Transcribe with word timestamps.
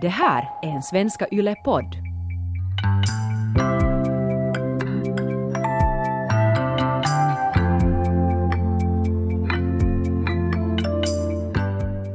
Det 0.00 0.08
här 0.08 0.48
är 0.62 0.68
en 0.68 0.82
Svenska 0.82 1.26
Yle-podd. 1.32 1.96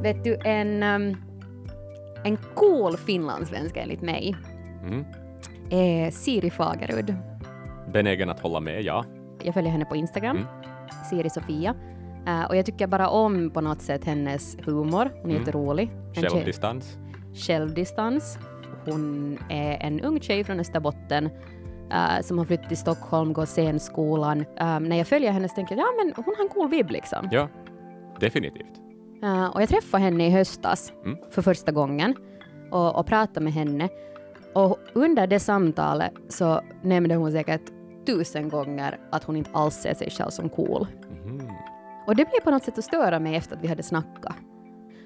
Vet 0.02 0.24
du, 0.24 0.38
en, 0.46 0.84
um, 0.84 1.18
en 2.24 2.38
cool 2.54 2.98
finlandssvenska 2.98 3.82
enligt 3.82 4.02
mig 4.02 4.36
Mm. 4.88 5.06
är 5.70 6.12
Siri 6.12 6.50
Fagerud. 6.50 7.16
Benägen 7.94 8.30
att 8.30 8.40
hålla 8.40 8.60
med, 8.60 8.82
ja. 8.82 9.06
Jag 9.44 9.54
följer 9.54 9.72
henne 9.72 9.86
på 9.86 9.96
Instagram, 9.96 10.38
Mm. 10.38 10.48
Siri 11.10 11.30
Sofia. 11.30 11.76
Eh, 12.28 12.44
och 12.44 12.56
jag 12.56 12.66
tycker 12.66 12.88
bara 12.88 13.10
om 13.10 13.50
på 13.52 13.62
något 13.62 13.82
sätt 13.82 14.06
hennes 14.06 14.58
humor. 14.66 15.06
Hon 15.22 15.32
är 15.32 15.36
Mm. 15.36 15.38
jätterolig. 15.38 15.90
Självdistans. 16.16 16.98
Självdistans. 17.36 18.38
Hon 18.86 19.38
är 19.50 19.78
en 19.82 20.02
ung 20.02 20.20
tjej 20.22 20.44
från 20.44 20.60
Österbotten 20.60 21.30
eh, 21.92 22.22
som 22.22 22.38
har 22.38 22.46
flyttat 22.46 22.68
till 22.68 22.78
Stockholm, 22.78 23.34
går 23.34 23.46
scenskolan. 23.46 24.40
Eh, 24.60 24.80
när 24.80 24.96
jag 24.98 25.08
följer 25.08 25.32
henne 25.32 25.50
så 25.50 25.56
tänker 25.56 25.76
jag 25.76 25.84
ja 25.86 26.04
men 26.04 26.14
hon 26.26 26.36
har 26.38 26.44
en 26.44 26.50
cool 26.50 26.70
vibb 26.70 26.90
liksom. 26.92 27.30
Ja, 27.32 27.48
definitivt. 28.20 28.74
Eh, 29.24 29.46
och 29.46 29.62
jag 29.62 29.70
träffade 29.70 30.04
henne 30.04 30.28
i 30.28 30.30
höstas 30.30 30.94
Mm. 31.06 31.18
för 31.32 31.42
första 31.42 31.72
gången 31.72 32.16
och, 32.72 32.96
och 33.00 33.06
pratade 33.06 33.40
med 33.42 33.54
henne. 33.54 33.90
Och 34.54 34.78
under 34.94 35.28
det 35.28 35.40
samtalet 35.40 36.14
så 36.30 36.62
nämnde 36.82 37.16
hon 37.16 37.32
säkert 37.32 37.62
tusen 38.06 38.50
gånger 38.50 38.98
att 39.12 39.24
hon 39.24 39.36
inte 39.36 39.50
alls 39.54 39.76
ser 39.76 39.94
sig 39.94 40.10
själv 40.10 40.30
som 40.30 40.50
cool. 40.50 40.88
Mhm. 41.26 41.42
Och 42.08 42.16
det 42.16 42.26
blev 42.26 42.40
på 42.44 42.52
något 42.52 42.64
sätt 42.64 42.78
att 42.78 42.84
störa 42.84 43.20
mig 43.20 43.36
efter 43.36 43.56
att 43.56 43.64
vi 43.64 43.68
hade 43.68 43.84
snackat. 43.84 44.36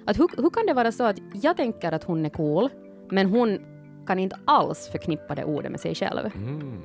Att 0.06 0.20
hur, 0.20 0.42
hur 0.42 0.50
kan 0.50 0.66
det 0.66 0.74
vara 0.74 0.92
så 0.92 1.04
att 1.04 1.18
jag 1.34 1.58
tänker 1.58 1.92
att 1.92 2.04
hon 2.04 2.26
är 2.26 2.30
cool, 2.30 2.70
men 3.10 3.30
hon 3.30 3.60
kan 4.08 4.20
inte 4.20 4.40
alls 4.46 4.90
förknippa 4.92 5.36
det 5.36 5.44
ordet 5.44 5.72
med 5.72 5.80
sig 5.80 5.96
själv. 5.96 6.26
Mm. 6.36 6.82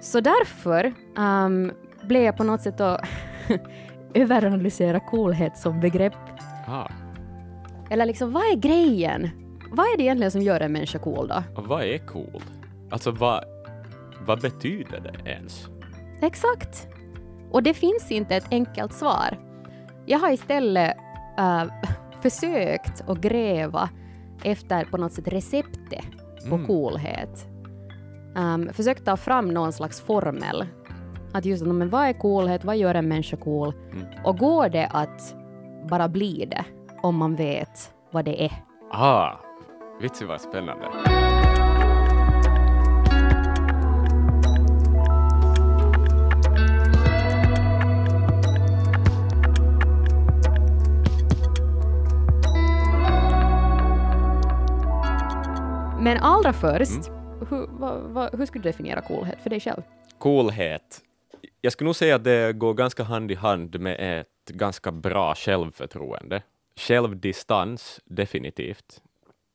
Så 0.00 0.20
därför 0.20 0.94
um, 1.16 1.72
blev 2.02 2.22
jag 2.22 2.36
på 2.36 2.44
något 2.44 2.62
sätt 2.62 2.80
att 2.80 3.00
överanalysera 4.14 5.00
coolhet 5.00 5.58
som 5.58 5.80
begrepp. 5.80 6.14
Ah. 6.68 6.88
Eller 7.90 8.06
liksom, 8.06 8.32
vad 8.32 8.42
är 8.42 8.56
grejen? 8.56 9.30
Vad 9.70 9.86
är 9.86 9.96
det 9.96 10.02
egentligen 10.02 10.30
som 10.30 10.42
gör 10.42 10.60
en 10.60 10.72
människa 10.72 10.98
cool 10.98 11.28
då? 11.28 11.42
Och 11.56 11.66
vad 11.66 11.82
är 11.82 11.98
cool? 11.98 12.42
Alltså, 12.90 13.10
vad, 13.10 13.44
vad 14.26 14.40
betyder 14.40 15.00
det 15.00 15.30
ens? 15.30 15.66
Exakt. 16.22 16.88
Och 17.50 17.62
det 17.62 17.74
finns 17.74 18.10
inte 18.10 18.36
ett 18.36 18.46
enkelt 18.50 18.92
svar. 18.92 19.38
Jag 20.06 20.18
har 20.18 20.32
istället 20.32 20.96
äh, 21.38 21.64
försökt 22.30 23.08
att 23.08 23.18
gräva 23.20 23.88
efter 24.44 24.84
på 24.84 24.96
något 24.96 25.12
sätt 25.12 25.28
receptet 25.28 26.04
på 26.48 26.54
Mm. 26.54 26.66
coolhet. 26.66 27.46
Um, 28.36 28.68
försökt 28.72 29.04
ta 29.04 29.16
fram 29.16 29.48
någon 29.48 29.72
slags 29.72 30.00
formel. 30.00 30.66
Att 31.32 31.44
just 31.44 31.64
men 31.66 31.90
vad 31.90 32.06
är 32.06 32.12
coolhet, 32.12 32.64
vad 32.64 32.76
gör 32.76 32.94
en 32.94 33.08
människa 33.08 33.36
cool? 33.36 33.72
Mm. 33.92 34.06
Och 34.24 34.38
går 34.38 34.68
det 34.68 34.86
att 34.86 35.34
bara 35.90 36.08
bli 36.08 36.46
det 36.50 36.64
om 37.02 37.16
man 37.16 37.34
vet 37.36 37.92
vad 38.10 38.24
det 38.24 38.44
är? 38.44 38.52
Ah, 38.92 39.30
vitsi 40.00 40.24
vad 40.24 40.40
spännande. 40.40 40.86
Men 56.04 56.18
allra 56.18 56.52
först, 56.52 57.08
Mm. 57.08 57.46
hur, 57.50 57.66
vad, 57.70 58.00
vad, 58.00 58.34
hur 58.38 58.46
skulle 58.46 58.62
du 58.62 58.68
definiera 58.68 59.00
coolhet 59.00 59.42
för 59.42 59.50
dig 59.50 59.60
själv? 59.60 59.82
Coolhet. 60.18 61.00
Jag 61.60 61.72
skulle 61.72 61.86
nog 61.88 61.96
säga 61.96 62.14
att 62.16 62.24
det 62.24 62.52
går 62.52 62.74
ganska 62.74 63.02
hand 63.02 63.30
i 63.30 63.34
hand 63.34 63.80
med 63.80 64.20
ett 64.20 64.48
ganska 64.54 64.92
bra 64.92 65.34
självförtroende. 65.34 66.42
Självdistans, 66.76 68.00
definitivt. 68.04 69.02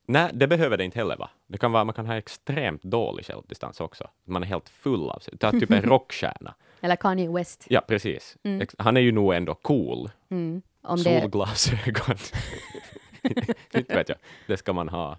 Nej, 0.07 0.29
det 0.33 0.47
behöver 0.47 0.77
det 0.77 0.85
inte 0.85 0.99
heller 0.99 1.17
vara. 1.17 1.29
Det 1.47 1.57
kan 1.57 1.71
vara, 1.71 1.83
man 1.83 1.93
kan 1.95 2.05
ha 2.05 2.15
extremt 2.15 2.83
dålig 2.83 3.25
självdistans 3.25 3.79
också. 3.79 4.09
Man 4.25 4.43
är 4.43 4.47
helt 4.47 4.69
full 4.69 5.09
av 5.09 5.19
sig. 5.19 5.37
Ta 5.37 5.51
typ 5.51 5.71
en 5.71 5.81
rockstjärna. 5.93 6.53
Eller 6.81 6.95
Kanye 6.95 7.29
West? 7.29 7.65
Ja, 7.69 7.81
precis. 7.87 8.37
Mm. 8.43 8.67
Han 8.77 8.97
är 8.97 9.01
ju 9.01 9.11
nog 9.11 9.33
ändå 9.33 9.55
cool. 9.55 10.09
Mm. 10.31 10.61
Om 10.81 10.97
det, 11.03 11.21
Solglasögon. 11.21 12.17
inte 13.73 13.95
vet 13.95 14.09
jag. 14.09 14.17
Det 14.47 14.57
ska 14.57 14.73
man 14.73 14.89
ha. 14.89 15.17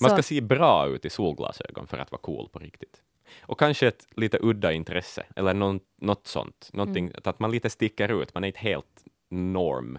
Man 0.00 0.10
så, 0.10 0.16
ska 0.16 0.22
se 0.22 0.40
bra 0.40 0.86
ut 0.86 1.04
i 1.04 1.10
solglasögon 1.10 1.86
för 1.86 1.98
att 1.98 2.12
vara 2.12 2.20
cool 2.22 2.48
på 2.48 2.58
riktigt. 2.58 3.02
Och 3.40 3.58
kanske 3.58 3.86
ett 3.88 4.06
lite 4.10 4.38
udda 4.40 4.72
intresse, 4.72 5.26
eller 5.36 5.54
någon, 5.54 5.80
något 5.96 6.26
sånt. 6.26 6.70
Någonting, 6.72 7.04
Mm. 7.06 7.20
Att 7.24 7.38
man 7.38 7.50
lite 7.50 7.70
sticker 7.70 8.22
ut, 8.22 8.34
man 8.34 8.44
är 8.44 8.48
inte 8.48 8.60
helt 8.60 9.04
norm 9.28 9.98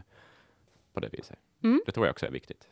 på 0.94 1.00
det 1.00 1.10
viset. 1.12 1.40
Mm. 1.64 1.82
Det 1.86 1.92
tror 1.92 2.06
jag 2.06 2.14
också 2.14 2.26
är 2.26 2.32
viktigt. 2.32 2.68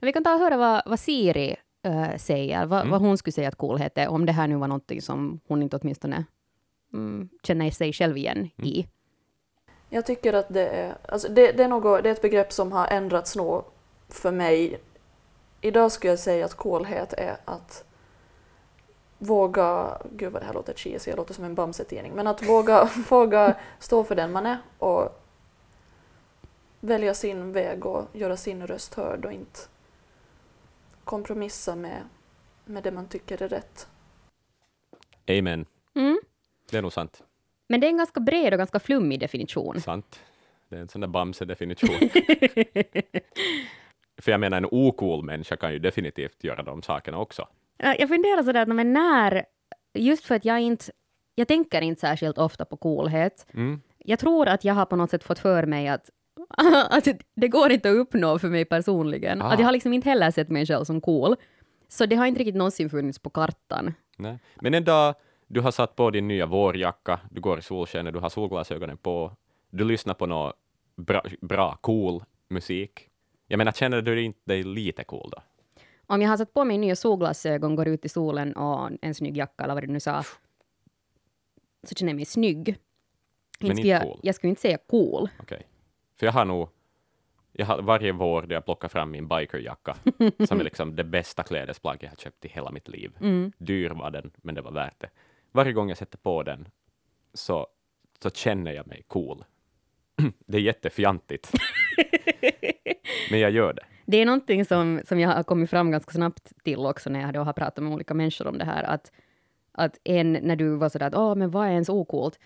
vi 0.00 0.12
kan 0.12 0.24
ta 0.24 0.34
och 0.34 0.40
höra 0.40 0.56
vad, 0.56 0.82
vad 0.86 1.00
Siri 1.00 1.56
äh, 1.82 2.16
säger, 2.16 2.66
vad, 2.66 2.80
Mm. 2.80 2.90
vad 2.90 3.00
hon 3.00 3.18
skulle 3.18 3.32
säga 3.32 3.48
att 3.48 3.56
coolhet 3.56 3.98
är, 3.98 4.08
om 4.08 4.26
det 4.26 4.32
här 4.32 4.48
nu 4.48 4.56
var 4.56 4.68
någonting 4.68 5.02
som 5.02 5.40
hon 5.48 5.62
inte 5.62 5.76
åtminstone 5.76 6.24
mm, 6.92 7.28
känner 7.42 7.70
sig 7.70 7.92
själv 7.92 8.16
igen 8.16 8.36
Mm. 8.38 8.70
i. 8.70 8.86
Jag 9.90 10.06
tycker 10.06 10.32
att 10.32 10.48
det 10.48 10.66
är, 10.68 10.96
alltså 11.08 11.28
det, 11.28 11.52
det, 11.52 11.64
är 11.64 11.68
något, 11.68 12.02
det 12.02 12.08
är 12.08 12.12
ett 12.12 12.22
begrepp 12.22 12.52
som 12.52 12.72
har 12.72 12.86
ändrats 12.86 13.36
nog 13.36 13.64
för 14.08 14.32
mig. 14.32 14.80
Idag 15.60 15.92
skulle 15.92 16.12
jag 16.12 16.18
säga 16.18 16.44
att 16.44 16.54
coolhet 16.54 17.12
är 17.12 17.36
att 17.44 17.84
våga, 19.18 19.98
gud 20.12 20.32
vad 20.32 20.42
det 20.42 20.46
här 20.46 20.54
låter 20.54 20.74
cheesy, 20.74 21.10
jag 21.10 21.16
låter 21.16 21.34
som 21.34 21.44
en 21.44 21.54
Bamse-tidning, 21.54 22.12
men 22.14 22.26
att 22.26 22.42
våga, 22.42 22.90
våga 23.08 23.56
stå 23.78 24.04
för 24.04 24.14
den 24.14 24.32
man 24.32 24.46
är 24.46 24.58
och 24.78 25.22
välja 26.80 27.14
sin 27.14 27.52
väg 27.52 27.86
och 27.86 28.04
göra 28.12 28.36
sin 28.36 28.66
röst 28.66 28.94
hörd 28.94 29.24
och 29.24 29.32
inte 29.32 29.60
kompromissa 31.04 31.76
med, 31.76 32.02
med 32.64 32.82
det 32.82 32.90
man 32.90 33.08
tycker 33.08 33.42
är 33.42 33.48
rätt. 33.48 33.88
Amen. 35.28 35.66
Mm. 35.94 36.20
Det 36.70 36.78
är 36.78 36.82
nog 36.82 36.92
sant. 36.92 37.22
Men 37.68 37.80
det 37.80 37.86
är 37.86 37.88
en 37.88 37.96
ganska 37.96 38.20
bred 38.20 38.52
och 38.52 38.58
ganska 38.58 38.80
flummig 38.80 39.20
definition. 39.20 39.80
Sant. 39.80 40.20
Det 40.68 40.76
är 40.76 40.80
en 40.80 40.88
sån 40.88 41.00
där 41.00 41.08
Bamse-definition. 41.08 42.10
För 44.18 44.30
jag 44.30 44.40
menar, 44.40 44.56
en 44.56 44.66
ocool 44.70 45.24
människa 45.24 45.56
kan 45.56 45.72
ju 45.72 45.78
definitivt 45.78 46.44
göra 46.44 46.62
de 46.62 46.82
sakerna 46.82 47.18
också. 47.18 47.48
Ja, 47.78 47.94
Jag 47.98 48.08
funderar 48.08 48.42
sådär, 48.42 48.62
att 48.62 48.68
men 48.68 48.92
när, 48.92 49.44
just 49.94 50.24
för 50.24 50.34
att 50.34 50.44
jag 50.44 50.60
inte, 50.60 50.84
jag 51.34 51.48
tänker 51.48 51.80
inte 51.80 52.00
särskilt 52.00 52.38
ofta 52.38 52.64
på 52.64 52.76
coolhet. 52.76 53.46
Mm. 53.54 53.80
Jag 53.98 54.18
tror 54.18 54.48
att 54.48 54.64
jag 54.64 54.74
har 54.74 54.84
på 54.84 54.96
något 54.96 55.10
sätt 55.10 55.24
fått 55.24 55.38
för 55.38 55.66
mig 55.66 55.88
att, 55.88 56.10
att 56.90 57.08
det 57.34 57.48
går 57.48 57.72
inte 57.72 57.90
att 57.90 57.96
uppnå 57.96 58.38
för 58.38 58.48
mig 58.48 58.64
personligen. 58.64 59.42
Ah. 59.42 59.52
Att 59.52 59.58
jag 59.58 59.66
har 59.66 59.72
liksom 59.72 59.92
inte 59.92 60.08
heller 60.08 60.30
sett 60.30 60.48
mig 60.48 60.66
själv 60.66 60.84
som 60.84 61.00
cool. 61.00 61.36
Så 61.88 62.06
det 62.06 62.16
har 62.16 62.26
inte 62.26 62.40
riktigt 62.40 62.56
någonsin 62.56 62.90
funnits 62.90 63.18
på 63.18 63.30
kartan. 63.30 63.94
Nej. 64.18 64.38
Men 64.60 64.74
en 64.74 64.84
dag 64.84 65.14
du 65.46 65.60
har 65.60 65.70
satt 65.70 65.96
på 65.96 66.10
din 66.10 66.28
nya 66.28 66.46
vårjacka, 66.46 67.20
du 67.30 67.40
går 67.40 67.58
i 67.58 67.62
solskenet, 67.62 68.14
du 68.14 68.18
har 68.18 68.28
solglasögonen 68.28 68.96
på, 68.96 69.32
du 69.70 69.84
lyssnar 69.84 70.14
på 70.14 70.26
något 70.26 70.54
bra, 70.96 71.22
bra 71.40 71.78
cool 71.80 72.24
musik. 72.48 73.08
Jag 73.46 73.58
menar, 73.58 73.72
känner 73.72 74.02
du 74.02 74.22
inte 74.22 74.40
dig 74.44 74.62
lite 74.62 75.04
cool 75.04 75.30
då? 75.36 75.42
Om 76.06 76.22
jag 76.22 76.28
har 76.28 76.36
satt 76.36 76.54
på 76.54 76.64
mig 76.64 76.78
nya 76.78 76.96
solglasögon, 76.96 77.74
går 77.74 77.88
ut 77.88 78.04
i 78.04 78.08
solen 78.08 78.56
och 78.56 78.90
en 79.02 79.14
snygg 79.14 79.36
jacka 79.36 79.64
eller 79.64 79.74
vad 79.74 79.82
du 79.82 79.86
nu 79.86 80.00
sa, 80.00 80.22
så 81.82 81.94
känner 81.94 82.12
jag 82.12 82.16
mig 82.16 82.24
snygg. 82.24 82.76
Men 83.58 83.70
Inte 83.70 83.80
inte 83.80 83.88
jag, 83.88 84.02
cool. 84.02 84.20
jag 84.22 84.34
skulle 84.34 84.48
inte 84.48 84.62
säga 84.62 84.78
cool. 84.78 85.28
Okej. 85.40 85.66
För 86.16 86.26
jag 86.26 86.32
har 86.32 86.44
nog, 86.44 86.68
jag 87.52 87.66
har 87.66 87.82
varje 87.82 88.12
vår 88.12 88.42
där 88.42 88.54
jag 88.54 88.64
plockar 88.64 88.88
fram 88.88 89.10
min 89.10 89.28
bikerjacka, 89.28 89.96
som 90.48 90.60
är 90.60 90.64
liksom 90.64 90.96
det 90.96 91.04
bästa 91.04 91.42
klädesplagg 91.42 91.98
jag 92.00 92.08
har 92.08 92.16
köpt 92.16 92.44
i 92.44 92.48
hela 92.48 92.70
mitt 92.70 92.88
liv. 92.88 93.12
Mm. 93.20 93.52
Dyr 93.58 93.90
var 93.90 94.10
den, 94.10 94.30
men 94.36 94.54
det 94.54 94.62
var 94.62 94.72
värt 94.72 95.00
det. 95.00 95.10
Varje 95.52 95.72
gång 95.72 95.88
jag 95.88 95.98
sätter 95.98 96.18
på 96.18 96.42
den 96.42 96.68
så, 97.34 97.66
så 98.22 98.30
känner 98.30 98.72
jag 98.72 98.86
mig 98.86 99.02
cool. 99.06 99.44
det 100.46 100.56
är 100.56 100.62
jättefjantigt. 100.62 101.52
men 103.30 103.40
jag 103.40 103.50
gör 103.50 103.72
det. 103.72 103.82
Det 104.06 104.16
är 104.16 104.26
någonting 104.26 104.64
som, 104.64 105.00
som 105.04 105.20
jag 105.20 105.28
har 105.28 105.42
kommit 105.42 105.70
fram 105.70 105.90
ganska 105.90 106.12
snabbt 106.12 106.52
till 106.64 106.78
också 106.78 107.10
när 107.10 107.20
jag 107.20 107.34
då 107.34 107.40
har 107.40 107.52
pratat 107.52 107.84
med 107.84 107.92
olika 107.92 108.14
människor 108.14 108.46
om 108.46 108.58
det 108.58 108.64
här, 108.64 108.82
att, 108.82 109.12
att 109.72 109.98
en, 110.04 110.32
när 110.32 110.56
du 110.56 110.76
var 110.76 110.88
sådär 110.88 111.06
att 111.06 111.14
åh, 111.14 111.34
men 111.34 111.50
vad 111.50 111.66
är 111.66 111.70
ens 111.70 111.88
ocoolt? 111.88 112.38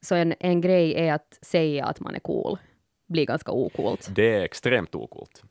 Så 0.00 0.14
en, 0.14 0.34
en 0.40 0.60
grej 0.60 0.94
är 0.94 1.12
att 1.12 1.38
säga 1.42 1.84
att 1.84 2.00
man 2.00 2.14
är 2.14 2.18
cool, 2.18 2.58
blir 3.06 3.26
ganska 3.26 3.52
ocoolt. 3.52 4.08
Det 4.14 4.34
är 4.34 4.42
extremt 4.42 4.94
ocoolt. 4.94 5.42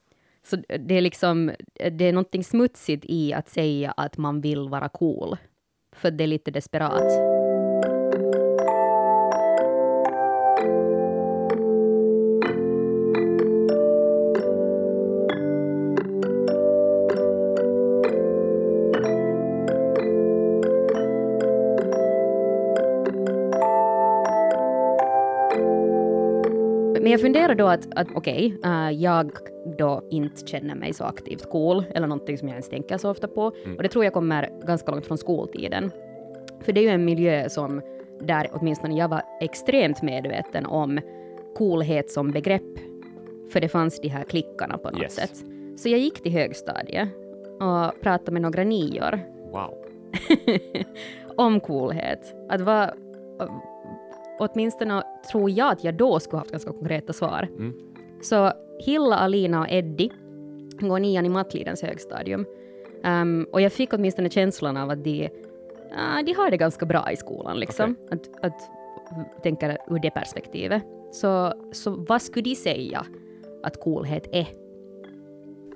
Så 0.43 0.55
det 0.79 0.95
är 0.95 1.01
liksom, 1.01 1.51
det 1.91 2.05
är 2.05 2.13
någonting 2.13 2.43
smutsigt 2.43 3.05
i 3.07 3.33
att 3.33 3.49
säga 3.49 3.91
att 3.91 4.17
man 4.17 4.41
vill 4.41 4.69
vara 4.69 4.89
cool, 4.89 5.37
för 5.95 6.11
det 6.11 6.23
är 6.23 6.27
lite 6.27 6.51
desperat. 6.51 7.34
Men 27.05 27.11
jag 27.11 27.21
funderar 27.21 27.55
då 27.55 27.67
att, 27.67 27.87
att 27.95 28.07
okej, 28.15 28.57
eh, 28.65 28.91
jag 28.91 29.31
då 29.77 30.03
inte 30.09 30.47
känner 30.47 30.75
mig 30.75 30.93
så 30.93 31.03
aktivt 31.03 31.49
cool, 31.49 31.83
eller 31.93 32.07
någonting 32.07 32.37
som 32.37 32.47
jag 32.47 32.53
ens 32.55 32.69
tänker 32.69 32.97
så 32.97 33.09
ofta 33.09 33.27
på. 33.27 33.43
Och 33.77 33.83
det 33.83 33.89
tror 33.89 34.03
jag 34.03 34.13
kommer 34.13 34.49
ganska 34.67 34.91
långt 34.91 35.05
från 35.05 35.17
skoltiden. 35.17 35.91
För 36.61 36.71
det 36.73 36.79
är 36.79 36.83
ju 36.83 36.89
en 36.89 37.05
miljö 37.05 37.49
som, 37.49 37.81
där 38.19 38.47
åtminstone 38.53 38.97
jag 38.97 39.07
var 39.07 39.21
extremt 39.41 40.01
medveten 40.01 40.65
om 40.65 40.99
coolhet 41.57 42.09
som 42.11 42.31
begrepp. 42.31 42.79
För 43.51 43.61
det 43.61 43.69
fanns 43.69 43.99
de 44.01 44.07
här 44.07 44.23
klickarna 44.23 44.77
på 44.77 44.89
något 44.89 45.01
Yes. 45.01 45.15
sätt. 45.15 45.43
Så 45.77 45.89
jag 45.89 45.99
gick 45.99 46.23
till 46.23 46.31
högstadiet 46.31 47.09
och 47.59 48.01
pratade 48.01 48.31
med 48.31 48.41
några 48.41 48.63
nior 48.63 49.19
Wow. 49.51 49.73
om 51.35 51.59
coolhet. 51.59 52.33
Att 52.49 52.61
vara, 52.61 52.93
åtminstone 54.39 55.03
tror 55.31 55.49
jag 55.49 55.71
att 55.71 55.83
jag 55.83 55.93
då 55.95 56.19
skulle 56.19 56.37
haft 56.39 56.51
ganska 56.51 56.71
konkreta 56.71 57.13
svar. 57.13 57.47
Mm. 57.57 57.73
Så 58.21 58.51
Hilla, 58.79 59.15
Alina 59.15 59.59
och 59.59 59.67
Eddie 59.69 60.11
går 60.79 60.99
nian 60.99 61.25
i 61.25 61.29
Mattlidens 61.29 61.81
högstadium. 61.81 62.45
Ehm, 63.03 63.47
och 63.51 63.61
jag 63.61 63.71
fick 63.73 63.93
åtminstone 63.93 64.29
känslan 64.29 64.77
av 64.77 64.89
att 64.89 65.03
de, 65.03 65.29
ah, 65.97 66.21
de 66.21 66.33
har 66.33 66.51
det 66.51 66.57
ganska 66.57 66.85
bra 66.85 67.11
i 67.11 67.15
skolan. 67.15 67.59
Liksom. 67.59 67.95
Att, 68.11 68.45
att 68.45 68.61
tänka 69.43 69.77
ur 69.87 69.99
det 69.99 70.11
perspektivet. 70.11 70.83
Så, 71.11 71.53
så 71.71 71.91
vad 71.91 72.21
skulle 72.21 72.43
de 72.43 72.55
säga 72.55 73.05
att 73.63 73.79
coolhet 73.79 74.27
är? 74.31 74.47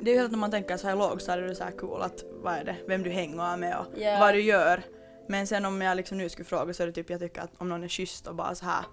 Det 0.01 0.09
är 0.11 0.13
ju 0.13 0.19
helt 0.19 0.31
när 0.31 0.39
man 0.39 0.51
tänker 0.51 0.77
så 0.77 0.87
här 0.87 0.95
lågstadiet, 0.95 1.45
är 1.45 1.49
det 1.49 1.55
så 1.55 1.63
här 1.63 1.71
cool 1.71 2.01
att 2.01 2.25
vad 2.43 2.53
är 2.53 2.63
det, 2.63 2.75
vem 2.87 3.03
du 3.03 3.09
hänger 3.09 3.57
med 3.57 3.77
och 3.79 3.99
Ja. 4.01 4.17
vad 4.19 4.33
du 4.33 4.41
gör. 4.41 4.81
Men 5.29 5.47
sen 5.47 5.65
om 5.65 5.81
jag 5.81 5.97
liksom 5.97 6.17
nu 6.17 6.29
skulle 6.29 6.45
fråga 6.45 6.73
så 6.73 6.83
är 6.83 6.87
det 6.87 6.93
typ 6.93 7.09
jag 7.09 7.19
tycker 7.19 7.41
att 7.41 7.51
om 7.57 7.69
någon 7.69 7.83
är 7.83 7.87
schysst 7.87 8.27
och 8.27 8.35
bara 8.35 8.55
så 8.55 8.65
här 8.65 8.85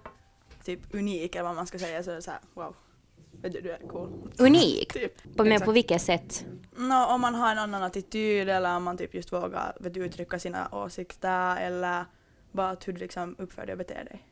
typ 0.63 0.79
unik 0.93 1.35
eller 1.35 1.43
vad 1.43 1.55
man 1.55 1.67
ska 1.67 1.79
säga 1.79 2.03
så 2.03 2.11
är 2.11 2.15
det 2.15 2.21
så 2.21 2.31
här 2.31 2.39
wow. 2.53 2.75
Vet 3.41 3.53
du, 3.53 3.61
du 3.61 3.71
är 3.71 3.77
cool. 3.77 4.09
Unik? 4.37 4.93
Typ. 4.93 5.35
På, 5.37 5.45
men 5.45 5.61
på 5.61 5.71
vilket 5.71 6.01
sätt? 6.01 6.45
Nå, 6.75 7.05
om 7.05 7.21
man 7.21 7.35
har 7.35 7.51
en 7.51 7.57
annan 7.57 7.83
attityd 7.83 8.49
eller 8.49 8.75
om 8.75 8.83
man 8.83 8.97
typ 8.97 9.13
just 9.13 9.33
vågar 9.33 9.77
vet 9.79 9.93
du, 9.93 10.05
uttrycka 10.05 10.39
sina 10.39 10.69
åsikter 10.71 11.57
eller 11.57 12.05
bara 12.51 12.77
hur 12.85 12.93
du 12.93 12.99
liksom 12.99 13.35
uppför 13.37 13.65
dig 13.65 13.73
och 13.73 13.77
beter 13.77 14.05
dig. 14.05 14.27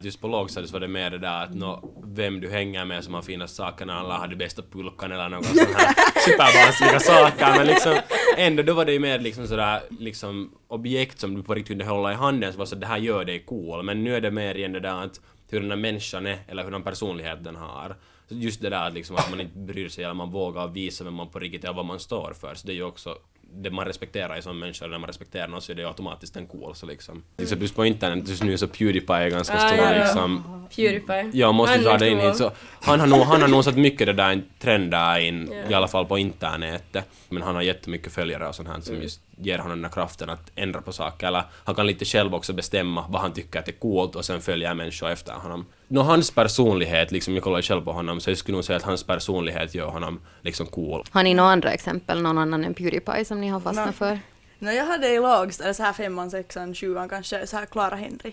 Just 0.00 0.20
på 0.20 0.28
lågstadiet 0.28 0.72
var 0.72 0.80
det 0.80 0.88
mer 0.88 1.10
det 1.10 1.18
där 1.18 1.42
att 1.42 1.54
nå, 1.54 1.90
vem 2.04 2.40
du 2.40 2.50
hänger 2.50 2.84
med 2.84 3.04
som 3.04 3.14
har 3.14 3.22
finast 3.22 3.56
sakerna, 3.56 3.94
alla 3.94 4.18
har 4.18 4.28
de 4.28 4.36
bästa 4.36 4.62
pulkan 4.62 5.12
eller 5.12 5.28
något 5.28 5.46
sånt 5.46 5.60
här 5.60 5.94
superbarnsliga 6.24 7.00
saker. 7.00 7.58
Men 7.58 7.66
liksom 7.66 7.98
ändå 8.36 8.62
då 8.62 8.74
var 8.74 8.84
det 8.84 8.92
ju 8.92 8.98
mer 8.98 9.18
liksom 9.18 9.46
sådär 9.46 9.80
liksom 9.90 10.52
objekt 10.68 11.20
som 11.20 11.34
du 11.34 11.42
på 11.42 11.54
riktigt 11.54 11.68
kunde 11.68 11.84
hålla 11.84 12.12
i 12.12 12.14
handen 12.14 12.52
så 12.52 12.58
var 12.58 12.66
så 12.66 12.76
det 12.76 12.86
här 12.86 12.98
gör 12.98 13.24
dig 13.24 13.44
cool. 13.44 13.82
Men 13.82 14.04
nu 14.04 14.16
är 14.16 14.20
det 14.20 14.30
mer 14.30 14.54
igen 14.54 14.72
det 14.72 14.80
där 14.80 15.04
att 15.04 15.20
hur 15.50 15.60
den 15.60 15.70
här 15.70 15.78
människan 15.78 16.26
är 16.26 16.38
eller 16.46 16.64
hur 16.64 16.70
den 16.70 16.82
personlighet 16.82 17.44
den 17.44 17.56
har. 17.56 17.96
Just 18.28 18.60
det 18.60 18.70
där 18.70 18.86
att 18.86 18.94
liksom 18.94 19.16
att 19.16 19.30
man 19.30 19.40
inte 19.40 19.58
bryr 19.58 19.88
sig 19.88 20.04
eller 20.04 20.14
man 20.14 20.30
vågar 20.30 20.68
visa 20.68 21.04
vem 21.04 21.14
man 21.14 21.28
på 21.28 21.38
riktigt 21.38 21.64
är 21.64 21.70
och 21.70 21.76
vad 21.76 21.86
man 21.86 22.00
står 22.00 22.32
för. 22.40 22.54
Så 22.54 22.66
det 22.66 22.72
är 22.72 22.76
ju 22.76 22.82
också 22.82 23.18
det 23.52 23.70
man 23.70 23.84
respekterar 23.84 24.38
i 24.38 24.42
som 24.42 24.58
människa, 24.58 24.84
eller 24.84 24.92
när 24.92 24.98
man 24.98 25.08
respekterar 25.08 25.48
någon 25.48 25.62
så 25.62 25.72
är 25.72 25.76
det 25.76 25.82
ju 25.82 25.88
automatiskt 25.88 26.36
en 26.36 26.46
cool 26.46 26.74
så 26.74 26.86
liksom. 26.86 27.22
Liksom 27.38 27.60
just 27.60 27.76
på 27.76 27.84
internet 27.86 28.28
just 28.28 28.42
nu 28.42 28.58
så 28.58 28.68
Pewdiepie 28.68 29.16
är 29.16 29.30
ganska 29.30 29.54
Ah, 29.56 29.68
stor 29.68 29.78
ja, 29.78 29.94
ja. 29.94 30.04
liksom 30.04 30.68
Pewdiepie. 30.76 31.30
Ja, 31.32 31.52
måste 31.52 31.74
är 31.90 31.98
det 31.98 32.08
in 32.10 32.18
hit. 32.20 32.36
Så 32.36 32.50
han 32.82 33.00
har 33.00 33.06
nog, 33.06 33.20
han 33.20 33.40
har 33.40 33.48
nog 33.48 33.64
satt 33.64 33.76
mycket 33.76 34.06
det 34.06 34.12
där 34.12 34.42
trender 34.58 35.18
in, 35.18 35.52
Ja. 35.52 35.70
i 35.70 35.74
alla 35.74 35.88
fall 35.88 36.06
på 36.06 36.18
internetet. 36.18 37.04
Men 37.28 37.42
han 37.42 37.54
har 37.54 37.62
jättemycket 37.62 38.12
följare 38.12 38.48
och 38.48 38.54
sånt 38.54 38.68
här 38.68 38.80
som 38.80 38.92
Mm. 38.92 39.02
just 39.02 39.20
ger 39.40 39.58
honom 39.58 39.78
den 39.78 39.84
här 39.84 39.92
kraften 39.92 40.30
att 40.30 40.50
ändra 40.54 40.80
på 40.80 40.92
saker. 40.92 41.26
Eller 41.26 41.44
han 41.64 41.74
kan 41.74 41.86
lite 41.86 42.04
själv 42.04 42.34
också 42.34 42.52
bestämma 42.52 43.04
vad 43.08 43.20
han 43.20 43.32
tycker 43.32 43.58
att 43.58 43.68
är 43.68 43.72
coolt 43.72 44.16
och 44.16 44.24
sen 44.24 44.40
följa 44.40 44.74
människor 44.74 45.10
efter 45.10 45.32
honom. 45.32 45.66
Nå, 45.88 46.02
hans 46.02 46.30
personlighet, 46.30 47.12
liksom, 47.12 47.34
jag 47.34 47.42
kollar 47.42 47.62
själv 47.62 47.80
på 47.80 47.92
honom, 47.92 48.20
så 48.20 48.30
jag 48.30 48.38
skulle 48.38 48.56
nog 48.56 48.64
säga 48.64 48.76
att 48.76 48.82
hans 48.82 49.04
personlighet 49.04 49.74
gör 49.74 49.88
honom 49.88 50.20
liksom 50.42 50.66
cool. 50.66 51.04
Har 51.10 51.22
ni 51.22 51.34
några 51.34 51.50
andra 51.50 51.72
exempel, 51.72 52.22
någon 52.22 52.38
annan 52.38 52.64
än 52.64 52.74
Pewdiepie 52.74 53.24
som 53.24 53.40
ni 53.40 53.48
har 53.48 53.60
fastnat 53.60 53.86
Nå. 53.86 53.92
för? 53.92 54.18
No, 54.58 54.70
jag 54.70 54.86
hade 54.86 55.08
i 55.08 55.18
lågstadiet, 55.18 55.76
så 55.76 55.82
här 55.82 55.92
femman, 55.92 56.30
sexan, 56.30 56.74
sjuan 56.74 57.08
kanske, 57.08 57.46
så 57.46 57.56
här 57.56 57.66
Clara 57.66 57.96
Henry. 57.96 58.32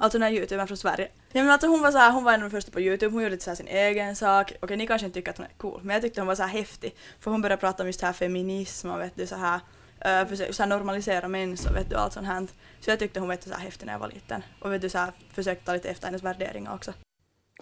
Alltså 0.00 0.18
den 0.18 0.22
här 0.22 0.34
youtubern 0.34 0.66
från 0.66 0.76
Sverige. 0.76 1.08
Ja, 1.32 1.42
men 1.42 1.50
alltså 1.50 1.66
hon 1.68 1.82
var 1.82 1.92
så 1.92 1.98
här, 1.98 2.12
hon 2.12 2.24
var 2.24 2.32
en 2.32 2.42
av 2.42 2.50
de 2.50 2.56
första 2.56 2.72
på 2.72 2.80
youtube, 2.80 3.12
hon 3.12 3.22
gjorde 3.22 3.40
så 3.40 3.50
här 3.50 3.54
sin 3.54 3.68
egen 3.68 4.16
sak. 4.16 4.52
Okej, 4.60 4.76
ni 4.76 4.86
kanske 4.86 5.06
inte 5.06 5.14
tycker 5.14 5.30
att 5.30 5.36
hon 5.38 5.46
är 5.46 5.52
cool, 5.56 5.80
men 5.82 5.94
jag 5.94 6.02
tyckte 6.02 6.20
hon 6.20 6.28
var 6.28 6.34
så 6.34 6.42
här 6.42 6.48
häftig. 6.48 6.94
För 7.20 7.30
hon 7.30 7.42
började 7.42 7.60
prata 7.60 7.82
om 7.82 7.86
just 7.86 8.00
här 8.00 8.12
feminism 8.12 8.90
och 8.90 9.00
vet 9.00 9.16
du 9.16 9.26
så 9.26 9.36
här, 9.36 9.60
uh, 10.06 10.28
försöka 10.28 10.52
så 10.52 10.62
här 10.62 10.68
normalisera 10.70 11.28
människor 11.28 11.74
vet 11.74 11.90
du 11.90 11.96
allt 11.96 12.12
sånt 12.12 12.26
här. 12.26 12.46
Så 12.80 12.90
jag 12.90 12.98
tyckte 12.98 13.20
hon 13.20 13.28
var 13.28 13.36
så 13.40 13.50
här 13.50 13.58
häftig 13.58 13.86
när 13.86 13.92
jag 13.92 14.00
var 14.00 14.08
liten. 14.08 14.42
Och 14.60 14.72
vet 14.72 14.82
du 14.82 14.88
så 14.88 14.98
här, 14.98 15.12
försökte 15.32 15.64
ta 15.64 15.72
lite 15.72 15.88
efter 15.90 16.06
hennes 16.06 16.22
värderingar 16.22 16.74
också. 16.74 16.92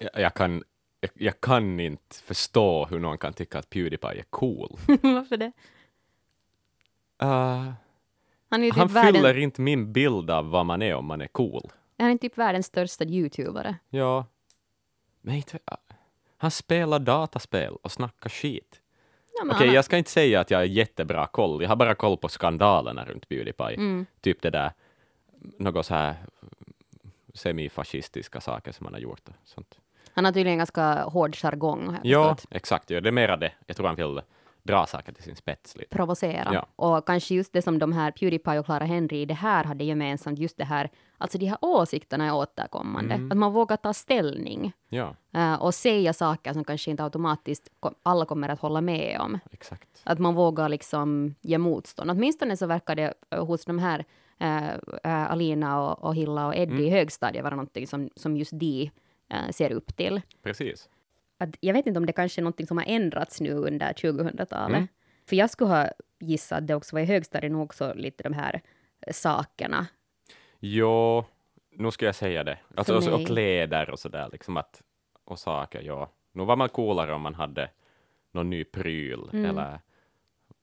Jag, 0.01 0.11
jag, 0.15 0.35
kan, 0.35 0.63
jag, 1.01 1.11
jag 1.15 1.41
kan 1.41 1.81
inte 1.81 2.17
förstå 2.25 2.87
hur 2.87 2.99
någon 2.99 3.19
kan 3.19 3.33
tycka 3.33 3.59
att 3.59 3.71
Pewdiepie 3.71 4.19
är 4.19 4.25
cool. 4.31 4.79
Varför 5.03 5.37
det? 5.37 5.53
Uh, 7.23 7.73
Han 8.49 8.61
typ, 8.61 8.75
han 8.75 8.89
världen, 8.89 9.15
fyller 9.15 9.39
inte 9.39 9.61
min 9.61 9.93
bild 9.93 10.31
av 10.31 10.51
vad 10.51 10.67
man 10.67 10.83
är 10.83 10.95
om 10.95 11.07
man 11.07 11.21
är 11.21 11.27
cool. 11.27 11.73
han 11.99 12.11
är 12.11 12.19
typ 12.19 12.39
världens 12.39 12.67
största 12.67 13.05
youtubare. 13.05 13.77
Ja. 13.91 14.27
Men 15.21 15.35
inte... 15.35 15.59
Han 16.37 16.51
spelar 16.51 16.99
dataspel 16.99 17.77
och 17.83 17.93
snackar 17.93 18.31
skit. 18.31 18.82
Okej, 19.51 19.67
han- 19.67 19.75
jag 19.75 19.85
ska 19.85 19.97
inte 19.99 20.11
säga 20.11 20.41
att 20.41 20.51
jag 20.51 20.59
har 20.59 20.65
jättebra 20.65 21.27
koll. 21.27 21.63
Jag 21.63 21.69
har 21.69 21.77
bara 21.77 21.95
koll 21.95 22.17
på 22.17 22.29
skandalerna 22.29 23.05
runt 23.05 23.29
Pewdiepie. 23.29 23.75
Mm. 23.75 24.07
Typ 24.21 24.43
det 24.43 24.51
där, 24.51 24.73
något 25.59 25.87
så 25.87 25.95
här 25.95 26.15
semifascistiska 27.35 28.41
saker 28.41 28.73
som 28.73 28.87
han 28.87 28.95
har 28.95 29.01
gjort 29.01 29.21
sånt. 29.45 29.79
Han 30.15 30.25
har 30.25 30.33
tydligen 30.33 30.59
ganska 30.59 31.03
hård 31.05 31.37
jargong, 31.37 31.97
Ja, 32.03 32.35
förstått. 32.35 32.55
exakt. 32.55 32.91
Ja, 32.91 33.01
det 33.01 33.09
är 33.09 33.13
mera 33.13 33.37
det. 33.37 33.53
Jag 33.67 33.77
tror 33.77 33.87
han 33.87 33.97
vill 33.97 34.21
dra 34.63 34.87
saker 34.87 35.13
till 35.13 35.25
sin 35.25 35.37
spets 35.37 35.77
lite. 35.77 35.97
Provocera. 35.97 36.51
Ja. 36.55 36.67
Och 36.77 37.07
kanske 37.07 37.35
just 37.35 37.53
det 37.53 37.63
som 37.63 37.79
de 37.79 37.93
här 37.93 38.11
Pewdiepie 38.11 38.59
och 38.59 38.65
Clara 38.65 38.85
Henry 38.85 39.21
i 39.21 39.25
det 39.27 39.35
här 39.35 39.65
hade 39.65 39.85
gemensamt, 39.85 40.39
just 40.39 40.57
det 40.59 40.65
här, 40.65 40.91
alltså 41.19 41.39
de 41.39 41.47
här 41.47 41.59
åsikterna 41.61 42.27
är 42.27 42.35
återkommande. 42.35 43.15
Mm. 43.15 43.31
Att 43.33 43.39
man 43.39 43.53
vågar 43.53 43.77
ta 43.77 43.93
ställning 43.93 44.73
Ja, 44.89 45.17
eh, 45.35 45.55
och 45.63 45.75
säga 45.75 46.13
saker 46.13 46.53
som 46.53 46.65
kanske 46.65 46.91
inte 46.91 47.05
automatiskt 47.05 47.69
alla 48.03 48.25
kommer 48.25 48.49
att 48.49 48.61
hålla 48.61 48.81
med 48.81 49.21
om. 49.21 49.39
exakt. 49.51 50.01
Att 50.05 50.19
man 50.19 50.35
vågar 50.35 50.69
liksom 50.69 51.35
ge 51.41 51.59
motstånd. 51.59 52.11
Åtminstone 52.11 52.57
så 52.57 52.67
verkar 52.67 52.95
det 52.97 53.15
eh, 53.31 53.45
hos 53.47 53.65
de 53.65 53.79
här 53.79 54.05
eh, 54.39 55.31
Alina 55.33 55.81
och, 55.83 56.05
och 56.05 56.15
Hilla 56.15 56.47
och 56.47 56.57
Eddie 56.57 56.75
i 56.75 56.79
Mm. 56.87 56.91
högstadiet 56.93 57.45
vara 57.45 57.55
någonting 57.57 57.87
som, 57.87 58.11
som 58.17 58.37
just 58.37 58.53
de 58.59 58.91
eh, 59.29 59.51
ser 59.51 59.73
upp 59.73 59.97
till. 59.97 60.21
Precis. 60.43 60.89
Att, 61.43 61.57
jag 61.61 61.75
vet 61.75 61.87
inte 61.87 61.99
om 61.99 62.07
det 62.07 62.13
kanske 62.13 62.41
är 62.41 62.43
någonting 62.43 62.67
som 62.67 62.79
har 62.79 62.85
ändrats 62.85 63.41
nu 63.41 63.53
under 63.53 63.93
2000-talet. 63.93 64.77
Mm. 64.77 64.89
För 65.29 65.37
jag 65.37 65.51
skulle 65.51 65.71
ha 65.71 65.89
gissat 66.21 66.59
att 66.59 66.67
det 66.67 66.75
också 66.75 66.97
var 66.97 67.01
i 67.01 67.05
högstadiet 67.05 67.53
också 67.55 67.95
lite 67.95 68.23
de 68.23 68.33
här 68.33 68.61
eh, 69.07 69.13
sakerna. 69.13 69.87
Jo, 70.59 71.25
nu 71.71 71.91
ska 71.91 72.07
jag 72.07 72.15
säga 72.15 72.45
det. 72.45 72.59
Alltså, 72.77 72.97
och, 72.97 73.05
mig. 73.05 73.13
och 73.13 73.27
kläder 73.27 73.91
och 73.91 73.99
sådär, 73.99 74.29
liksom 74.33 74.57
att, 74.57 74.83
och 75.25 75.39
saker, 75.39 75.83
ja. 75.83 76.11
Nu 76.33 76.45
var 76.45 76.57
man 76.57 76.69
coolare 76.69 77.15
om 77.15 77.23
man 77.23 77.35
hade 77.35 77.71
någon 78.33 78.51
ny 78.51 78.65
pryl 78.65 79.29
Mm. 79.33 79.51
eller 79.51 79.81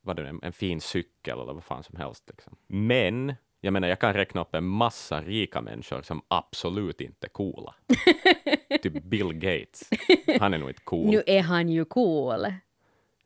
vad 0.01 0.15
det, 0.15 0.29
en, 0.29 0.39
en 0.43 0.53
fin 0.53 0.81
cykel 0.81 1.39
eller 1.39 1.53
vad 1.53 1.63
fan 1.63 1.83
som 1.83 1.97
helst. 1.97 2.23
Liksom. 2.29 2.55
Men, 2.67 3.35
jag 3.61 3.73
menar, 3.73 3.87
jag 3.87 3.99
kan 3.99 4.13
räkna 4.13 4.41
upp 4.41 4.55
en 4.55 4.67
massa 4.67 5.21
rika 5.21 5.61
människor 5.61 6.01
som 6.01 6.21
absolut 6.27 7.01
inte 7.01 7.27
är 7.27 7.29
coola. 7.29 7.75
typ 8.77 9.03
Bill 9.03 9.33
Gates. 9.33 9.89
Han 10.39 10.53
är 10.53 10.57
nog 10.57 10.69
inte 10.69 10.81
cool. 10.81 11.09
Nu 11.09 11.23
är 11.27 11.41
han 11.41 11.69
ju 11.69 11.85
cool. 11.85 12.47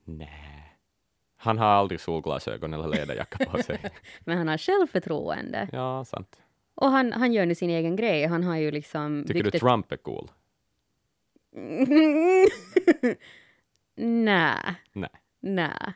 Nej. 0.03 0.39
Han 1.37 1.57
har 1.57 1.65
aldrig 1.65 1.99
solglasögon 1.99 2.73
eller 2.73 2.87
läderjacka 2.87 3.45
på 3.45 3.63
sig. 3.63 3.79
Men 4.19 4.37
han 4.37 4.47
har 4.47 4.57
självförtroende. 4.57 5.67
ja, 5.71 6.05
sant. 6.05 6.39
Och 6.75 6.87
han, 6.91 7.13
han 7.13 7.33
gör 7.33 7.45
nu 7.45 7.55
sin 7.55 7.69
egen 7.69 7.95
grej. 7.95 8.25
Han 8.25 8.43
har 8.43 8.57
ju 8.57 8.71
liksom... 8.71 9.25
Tycker 9.27 9.43
du 9.43 9.51
Trump 9.51 9.91
är 9.91 9.97
cool? 9.97 10.31
Nej. 13.95 14.75
Nej. 14.93 15.09
Nej. 15.39 15.93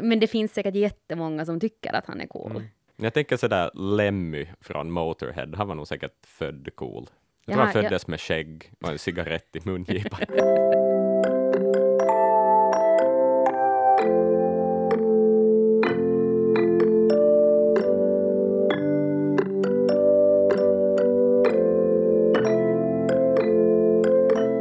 Men 0.00 0.20
det 0.20 0.26
finns 0.26 0.54
säkert 0.54 0.74
jättemånga 0.74 1.44
som 1.44 1.60
tycker 1.60 1.92
att 1.92 2.06
han 2.06 2.20
är 2.20 2.26
cool. 2.26 2.50
Mm. 2.50 2.62
Jag 2.96 3.14
tänker 3.14 3.36
sådär 3.36 3.70
Lemmy 3.74 4.46
från 4.60 4.90
Motorhead, 4.90 5.56
han 5.56 5.68
var 5.68 5.74
nog 5.74 5.88
säkert 5.88 6.26
född 6.26 6.68
cool. 6.74 7.10
Jag 7.46 7.54
tror 7.54 7.64
han 7.64 7.72
föddes 7.72 8.06
med 8.06 8.20
skägg 8.20 8.72
och 8.80 8.90
en 8.90 8.98
cigarett 8.98 9.56
i 9.56 9.60
mungipan. 9.64 10.20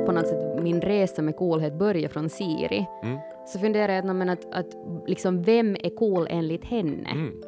På 0.05 0.11
något 0.11 0.27
sätt 0.27 0.63
min 0.63 0.81
resa 0.81 1.21
med 1.21 1.35
coolhet 1.35 1.73
börjar 1.73 2.09
från 2.09 2.29
Siri. 2.29 2.85
Mm. 3.03 3.19
Så 3.47 3.59
funderar 3.59 3.93
jag 3.93 4.15
men 4.15 4.29
att, 4.29 4.53
att 4.53 4.67
liksom, 5.07 5.41
vem 5.41 5.75
är 5.75 5.95
cool 5.95 6.27
enligt 6.29 6.65
henne? 6.65 7.09
Mm. 7.09 7.41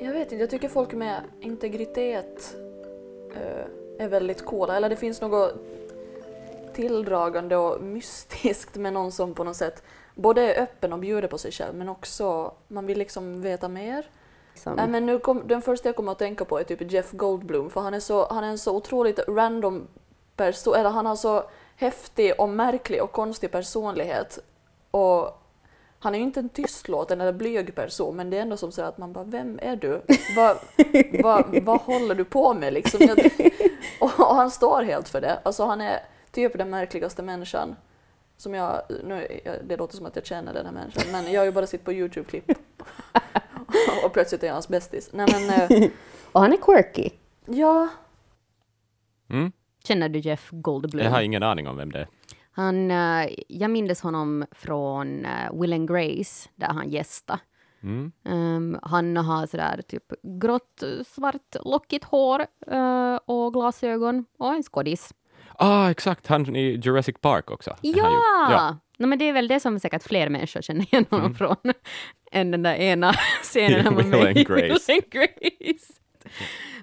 Jag 0.00 0.12
vet 0.12 0.32
inte, 0.32 0.36
jag 0.36 0.50
tycker 0.50 0.68
folk 0.68 0.94
med 0.94 1.20
integritet 1.40 2.56
eh, 3.34 3.66
är 3.98 4.08
väldigt 4.08 4.44
coola. 4.44 4.76
Eller 4.76 4.88
det 4.88 4.96
finns 4.96 5.20
något 5.20 5.54
tilldragande 6.74 7.56
och 7.56 7.82
mystiskt 7.82 8.76
med 8.76 8.92
någon 8.92 9.12
som 9.12 9.34
på 9.34 9.44
något 9.44 9.56
sätt 9.56 9.82
både 10.14 10.54
är 10.54 10.62
öppen 10.62 10.92
och 10.92 10.98
bjuder 10.98 11.28
på 11.28 11.38
sig 11.38 11.52
själv 11.52 11.74
men 11.74 11.88
också 11.88 12.52
man 12.68 12.86
vill 12.86 12.98
liksom 12.98 13.42
veta 13.42 13.68
mer. 13.68 14.06
Liksom. 14.52 14.76
Nej, 14.76 14.88
men 14.88 15.06
nu 15.06 15.18
kom, 15.18 15.42
den 15.48 15.62
första 15.62 15.88
jag 15.88 15.96
kommer 15.96 16.12
att 16.12 16.18
tänka 16.18 16.44
på 16.44 16.58
är 16.58 16.64
typ 16.64 16.92
Jeff 16.92 17.12
Goldblum 17.12 17.70
för 17.70 17.80
han 17.80 17.94
är, 17.94 18.00
så, 18.00 18.26
han 18.26 18.44
är 18.44 18.48
en 18.48 18.58
så 18.58 18.76
otroligt 18.76 19.18
random 19.28 19.88
person, 20.36 20.74
eller 20.74 20.90
han 20.90 21.06
har 21.06 21.16
så 21.16 21.44
häftig 21.76 22.32
och 22.38 22.48
märklig 22.48 23.02
och 23.02 23.12
konstig 23.12 23.50
personlighet. 23.50 24.38
Och 24.90 25.42
han 26.06 26.14
är 26.14 26.18
ju 26.18 26.24
inte 26.24 26.40
en 26.40 26.48
tystlåten 26.48 27.20
eller 27.20 27.32
blyg 27.32 27.74
person 27.74 28.16
men 28.16 28.30
det 28.30 28.36
är 28.38 28.42
ändå 28.42 28.56
som 28.56 28.72
så 28.72 28.82
att 28.82 28.98
man 28.98 29.12
bara, 29.12 29.24
vem 29.24 29.58
är 29.62 29.76
du? 29.76 30.02
Vad 30.36 30.58
vad 31.22 31.62
vad 31.64 31.80
håller 31.80 32.14
du 32.14 32.24
på 32.24 32.54
med 32.54 32.72
liksom? 32.72 33.00
Jag, 33.06 33.18
och, 34.00 34.20
och 34.20 34.34
han 34.36 34.50
står 34.50 34.82
helt 34.82 35.08
för 35.08 35.20
det. 35.20 35.40
Alltså 35.42 35.64
han 35.64 35.80
är 35.80 36.00
typ 36.30 36.58
den 36.58 36.70
märkligaste 36.70 37.22
människan 37.22 37.76
som 38.36 38.54
jag, 38.54 38.82
nu, 39.04 39.40
det 39.64 39.76
låter 39.76 39.96
som 39.96 40.06
att 40.06 40.16
jag 40.16 40.26
känner 40.26 40.54
den 40.54 40.66
här 40.66 40.72
människan 40.72 41.12
men 41.12 41.32
jag 41.32 41.40
har 41.40 41.46
ju 41.46 41.52
bara 41.52 41.66
sett 41.66 41.84
på 41.84 41.92
Youtube-klipp 41.92 42.50
och 44.04 44.12
plötsligt 44.12 44.42
är 44.42 44.46
jag 44.46 44.54
hans 44.54 44.68
bästis. 44.68 45.10
Nej 45.12 45.26
men, 45.32 45.70
eh, 45.82 45.90
Och 46.32 46.40
han 46.40 46.52
är 46.52 46.56
quirky. 46.56 47.10
ja, 47.46 47.88
Mm. 49.30 49.52
Känner 49.84 50.08
du 50.08 50.18
Jeff 50.18 50.48
Goldblum? 50.50 51.04
Jag 51.04 51.10
har 51.10 51.20
ingen 51.20 51.42
aning 51.42 51.68
om 51.68 51.76
vem 51.76 51.92
det 51.92 51.98
är. 51.98 52.08
Han, 52.56 52.90
eh, 52.90 53.28
jag 53.48 53.70
minns 53.70 54.00
honom 54.00 54.44
från 54.52 55.26
uh, 55.26 55.60
Will 55.60 55.72
and 55.72 55.88
Grace, 55.88 56.48
där 56.54 56.66
han 56.66 56.88
gästade. 56.90 57.40
Mm. 57.82 58.12
Um, 58.24 58.78
han 58.82 59.16
har 59.16 59.46
sådär 59.46 59.82
typ 59.88 60.02
grått, 60.40 60.82
eh, 60.82 61.04
svart, 61.06 61.56
lockigt 61.64 62.04
hår 62.04 62.46
eh, 62.66 63.16
och 63.24 63.52
glasögon 63.52 64.24
och 64.38 64.54
en 64.54 64.62
skådis. 64.62 65.14
Ah, 65.58 65.90
exakt, 65.90 66.26
han 66.26 66.56
i 66.56 66.80
Jurassic 66.84 67.16
Park 67.20 67.50
också. 67.50 67.76
Ja! 67.80 68.10
ja. 68.50 68.76
No, 68.98 69.06
men 69.06 69.18
det 69.18 69.24
är 69.28 69.32
väl 69.32 69.48
det 69.48 69.60
som 69.60 69.80
säkert 69.80 70.02
fler 70.02 70.28
människor 70.28 70.62
känner 70.62 70.82
igen 70.82 71.06
honom 71.10 71.26
Mm. 71.26 71.34
från 71.38 71.56
än 72.32 72.50
den 72.50 72.62
där 72.62 72.74
ena 72.74 73.12
scenen 73.42 73.84
han 73.84 73.94
var 73.94 74.02
med 74.02 74.36
i. 74.36 74.44
Will 74.48 74.72
and 74.88 75.10
Grace. 75.10 75.92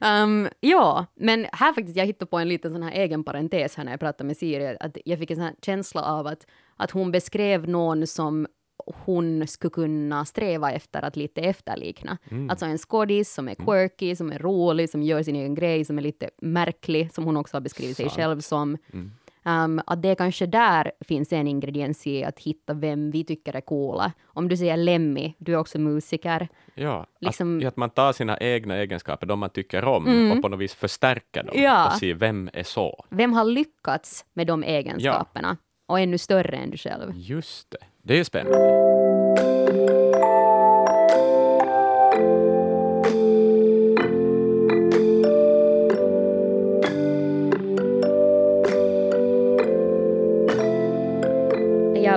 Um, 0.01 0.49
ja, 0.59 1.05
men 1.15 1.47
här 1.51 1.73
faktiskt, 1.73 1.97
jag 1.97 2.05
hittade 2.05 2.29
på 2.29 2.37
en 2.37 2.49
liten 2.49 2.71
sån 2.71 2.83
här 2.83 2.91
egen 2.91 3.23
parentes 3.23 3.75
här 3.75 3.83
när 3.83 3.91
jag 3.91 3.99
pratade 3.99 4.27
med 4.27 4.37
Siri, 4.37 4.77
att 4.79 4.97
jag 5.05 5.19
fick 5.19 5.31
en 5.31 5.35
sån 5.35 5.45
här 5.45 5.55
känsla 5.61 6.01
av 6.03 6.27
att, 6.27 6.47
att 6.75 6.91
hon 6.91 7.11
beskrev 7.11 7.69
någon 7.69 8.07
som 8.07 8.47
hon 8.85 9.47
skulle 9.47 9.71
kunna 9.71 10.25
sträva 10.25 10.71
efter 10.71 11.01
att 11.01 11.15
lite 11.15 11.41
efterlikna. 11.41 12.17
Mm. 12.31 12.49
Alltså 12.49 12.65
en 12.65 12.77
skådis 12.77 13.33
som 13.33 13.47
är 13.47 13.55
quirky, 13.55 14.15
som 14.15 14.31
är 14.31 14.39
rolig, 14.39 14.89
som 14.89 15.03
gör 15.03 15.23
sin 15.23 15.35
egen 15.35 15.55
grej, 15.55 15.85
som 15.85 15.97
är 15.97 16.01
lite 16.01 16.29
märklig, 16.41 17.13
som 17.13 17.23
hon 17.23 17.37
också 17.37 17.55
har 17.55 17.61
beskrivit 17.61 17.97
sig 17.97 18.09
själv 18.09 18.39
som. 18.39 18.77
Mm. 18.93 19.11
Um, 19.45 19.81
att 19.87 20.01
det 20.01 20.15
kanske 20.15 20.45
där 20.45 20.91
finns 21.07 21.33
en 21.33 21.47
ingrediens 21.47 22.07
i 22.07 22.23
att 22.23 22.39
hitta 22.39 22.73
vem 22.73 23.11
vi 23.11 23.23
tycker 23.23 23.55
är 23.55 23.61
coola. 23.61 24.11
Om 24.25 24.47
du 24.49 24.57
säger 24.57 24.77
Lemmy, 24.77 25.33
du 25.37 25.53
är 25.53 25.57
också 25.57 25.79
musiker. 25.79 26.47
Ja, 26.75 27.05
Liksom- 27.21 27.57
att, 27.59 27.65
att 27.65 27.77
man 27.77 27.89
tar 27.89 28.13
sina 28.13 28.37
egna 28.37 28.75
egenskaper, 28.77 29.27
de 29.27 29.39
man 29.39 29.49
tycker 29.49 29.85
om, 29.85 30.07
Mm. 30.07 30.31
och 30.31 30.41
på 30.41 30.49
något 30.49 30.59
vis 30.59 30.73
förstärker 30.73 31.43
dem 31.43 31.61
Ja. 31.61 31.87
och 31.87 31.93
ser 31.93 32.13
vem 32.13 32.49
är 32.53 32.63
så. 32.63 33.05
Vem 33.09 33.33
har 33.33 33.45
lyckats 33.45 34.25
med 34.33 34.47
de 34.47 34.63
egenskaperna? 34.63 35.57
Och 35.87 35.99
ännu 35.99 36.17
större 36.17 36.57
än 36.57 36.69
du 36.69 36.77
själv. 36.77 37.11
Just 37.15 37.71
det, 37.71 37.77
det 38.03 38.13
är 38.13 38.17
ju 38.17 38.23
spännande. 38.23 40.02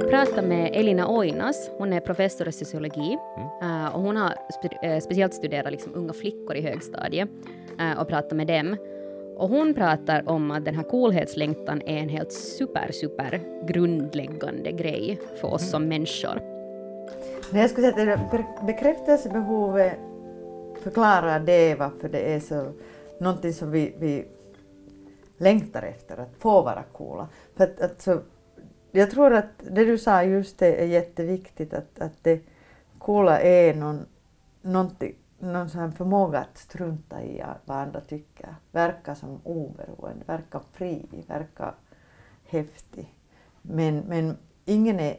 Jag 0.08 0.26
pratade 0.26 0.48
med 0.48 0.70
Elina 0.74 1.08
Oinas, 1.08 1.70
hon 1.78 1.92
är 1.92 2.00
professor 2.00 2.48
i 2.48 2.52
sociologi 2.52 3.18
eh, 3.62 3.94
och 3.96 4.02
hon 4.02 4.16
har 4.16 4.34
spe- 4.62 4.78
eh, 4.82 5.00
speciellt 5.00 5.34
studerat 5.34 5.72
liksom 5.72 5.94
unga 5.94 6.12
flickor 6.12 6.56
i 6.56 6.60
högstadiet 6.60 7.28
eh, 7.78 8.00
och 8.00 8.08
pratat 8.08 8.32
med 8.32 8.46
dem. 8.46 8.76
Och 9.36 9.48
hon 9.48 9.74
pratar 9.74 10.28
om 10.28 10.50
att 10.50 10.64
den 10.64 10.74
här 10.74 10.82
coolhetslängtan 10.82 11.82
är 11.86 11.96
en 11.98 12.08
helt 12.08 12.32
super, 12.32 12.92
super 12.92 13.40
grundläggande 13.66 14.72
grej 14.72 15.20
för 15.40 15.54
oss 15.54 15.70
som 15.70 15.88
människor. 15.88 16.40
Men 17.50 17.60
jag 17.60 17.70
skulle 17.70 17.92
säga 17.92 18.14
att 18.14 18.66
bekräftelsebehovet 18.66 19.98
förklarar 20.82 21.40
det 21.40 21.74
varför 21.74 22.08
det 22.08 22.34
är 22.34 22.40
så 22.40 22.72
någonting 23.20 23.52
som 23.52 23.70
vi, 23.70 23.94
vi 23.98 24.24
längtar 25.36 25.82
efter, 25.82 26.16
att 26.16 26.34
få 26.38 26.62
vara 26.62 26.82
coola. 26.92 27.28
För 27.56 27.64
att, 27.64 27.80
att 27.80 28.02
så, 28.02 28.20
jag 28.96 29.10
tror 29.10 29.34
att 29.34 29.58
det 29.58 29.84
du 29.84 29.98
sa 29.98 30.22
just 30.22 30.58
det 30.58 30.82
är 30.82 30.86
jätteviktigt, 30.86 31.74
att, 31.74 32.00
att 32.00 32.24
det 32.24 32.40
coola 32.98 33.40
är 33.40 33.74
någon, 33.74 34.06
någonting, 34.62 35.14
någon 35.38 35.70
sån 35.70 35.80
här 35.80 35.90
förmåga 35.90 36.38
att 36.38 36.58
strunta 36.58 37.22
i 37.22 37.44
vad 37.64 37.76
andra 37.76 38.00
tycker, 38.00 38.54
verka 38.72 39.14
som 39.14 39.40
oberoende, 39.44 40.24
verka 40.26 40.60
fri, 40.72 41.24
verka 41.28 41.74
häftig. 42.46 43.14
Men, 43.62 43.98
men 43.98 44.36
ingen 44.64 45.00
är 45.00 45.16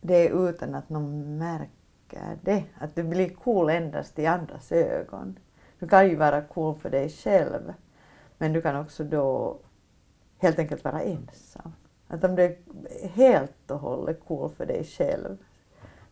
det 0.00 0.28
är 0.28 0.48
utan 0.48 0.74
att 0.74 0.88
någon 0.88 1.38
märker 1.38 2.38
det. 2.42 2.64
Att 2.78 2.94
du 2.94 3.02
blir 3.02 3.28
cool 3.28 3.70
endast 3.70 4.18
i 4.18 4.26
andras 4.26 4.72
ögon. 4.72 5.38
Du 5.78 5.88
kan 5.88 6.08
ju 6.08 6.16
vara 6.16 6.42
cool 6.42 6.74
för 6.74 6.90
dig 6.90 7.08
själv, 7.08 7.74
men 8.38 8.52
du 8.52 8.62
kan 8.62 8.76
också 8.76 9.04
då 9.04 9.58
helt 10.38 10.58
enkelt 10.58 10.84
vara 10.84 11.02
ensam. 11.02 11.72
Att 12.08 12.24
om 12.24 12.36
du 12.36 12.42
är 12.42 12.56
helt 13.08 13.70
och 13.70 13.78
hållet 13.78 14.20
cool 14.28 14.50
för 14.56 14.66
dig 14.66 14.84
själv 14.84 15.36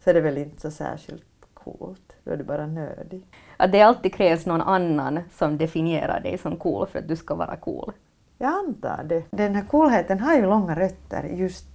så 0.05 0.11
är 0.11 0.15
det 0.15 0.21
väl 0.21 0.39
inte 0.39 0.61
så 0.61 0.71
särskilt 0.71 1.25
coolt. 1.55 2.17
Då 2.25 2.31
är 2.31 2.37
du 2.37 2.45
bara 2.45 2.67
nödig. 2.67 3.27
Att 3.57 3.73
det 3.73 3.83
alltid 3.83 4.15
krävs 4.15 4.47
någon 4.47 4.61
annan 4.61 5.21
som 5.33 5.59
definierar 5.59 6.21
dig 6.21 6.39
som 6.39 6.57
cool 6.57 6.87
för 6.87 6.99
att 6.99 7.09
du 7.09 7.17
ska 7.17 7.35
vara 7.35 7.57
cool. 7.57 7.93
Jag 8.39 8.53
antar 8.53 9.05
det. 9.05 9.23
Den 9.31 9.55
här 9.55 9.65
coolheten 9.65 10.21
har 10.21 10.35
ju 10.37 10.43
långa 10.43 10.77
rötter 10.77 11.25
just 11.25 11.67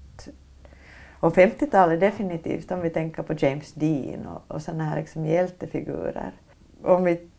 och 1.22 1.36
50-talet 1.36 2.00
definitivt 2.00 2.72
om 2.72 2.82
vi 2.82 2.90
tänker 2.90 3.24
på 3.24 3.34
James 3.38 3.74
Dean 3.74 4.28
och, 4.28 4.56
och 4.56 4.62
sådana 4.62 4.84
här 4.84 5.00
liksom 5.00 5.26
hjältefigurer. 5.26 6.32
Om 6.84 7.04
vi 7.04 7.30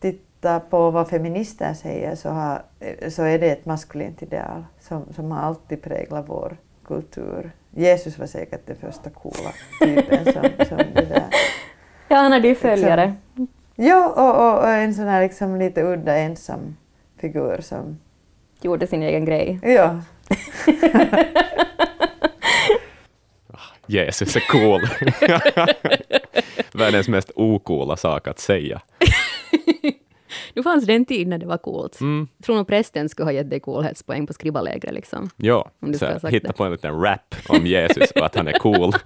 tittar 0.00 0.27
på 0.70 0.90
vad 0.90 1.08
feminister 1.08 1.74
säger 1.74 2.14
så, 2.14 2.28
har, 2.28 2.62
så 3.08 3.22
är 3.22 3.38
det 3.38 3.50
ett 3.50 3.66
maskulint 3.66 4.22
ideal 4.22 4.64
som, 4.80 5.04
som 5.16 5.30
har 5.30 5.40
alltid 5.40 5.82
präglat 5.82 6.24
vår 6.28 6.56
kultur. 6.84 7.50
Jesus 7.70 8.18
var 8.18 8.26
säkert 8.26 8.66
den 8.66 8.76
första 8.76 9.10
coola 9.10 9.52
typen 9.80 10.24
som, 10.24 10.66
som 10.68 10.76
det 10.76 11.06
där. 11.08 11.24
Ja, 12.08 12.16
han 12.16 12.32
hade 12.32 12.48
ju 12.48 12.54
följare. 12.54 13.14
Ja, 13.74 14.08
och, 14.08 14.46
och, 14.46 14.58
och 14.64 14.70
en 14.70 14.94
sån 14.94 15.06
här 15.06 15.22
liksom 15.22 15.56
lite 15.56 15.82
udda 15.82 16.16
ensam 16.16 16.76
figur 17.16 17.60
som, 17.60 17.98
Gjorde 18.60 18.86
sin 18.86 19.02
egen 19.02 19.24
grej. 19.24 19.60
ja, 19.62 20.00
Jesus 23.86 24.36
är 24.36 24.40
cool. 24.40 24.80
Världens 26.74 27.08
mest 27.08 27.30
ocoola 27.34 27.96
sak 27.96 28.28
att 28.28 28.38
säga. 28.38 28.80
Nu 30.54 30.62
fanns 30.62 30.86
det 30.86 30.94
en 30.94 31.04
tid 31.04 31.28
när 31.28 31.38
det 31.38 31.46
var 31.46 31.58
coolt. 31.58 32.00
Mm. 32.00 32.28
Jag 32.36 32.44
tror 32.46 32.56
nog 32.56 32.66
prästen 32.66 33.08
skulle 33.08 33.26
ha 33.26 33.32
gett 33.32 33.50
dig 33.50 33.60
coolhetspoäng 33.60 34.26
på 34.26 34.32
skrivarlägret 34.32 34.94
liksom. 34.94 35.30
Ja, 35.36 35.70
så 36.20 36.28
hitta 36.28 36.48
det. 36.48 36.54
på 36.54 36.64
en 36.64 36.72
liten 36.72 37.00
rap 37.00 37.34
om 37.48 37.66
Jesus 37.66 38.10
och 38.10 38.26
att 38.26 38.34
han 38.36 38.48
är 38.48 38.52
cool. 38.52 38.92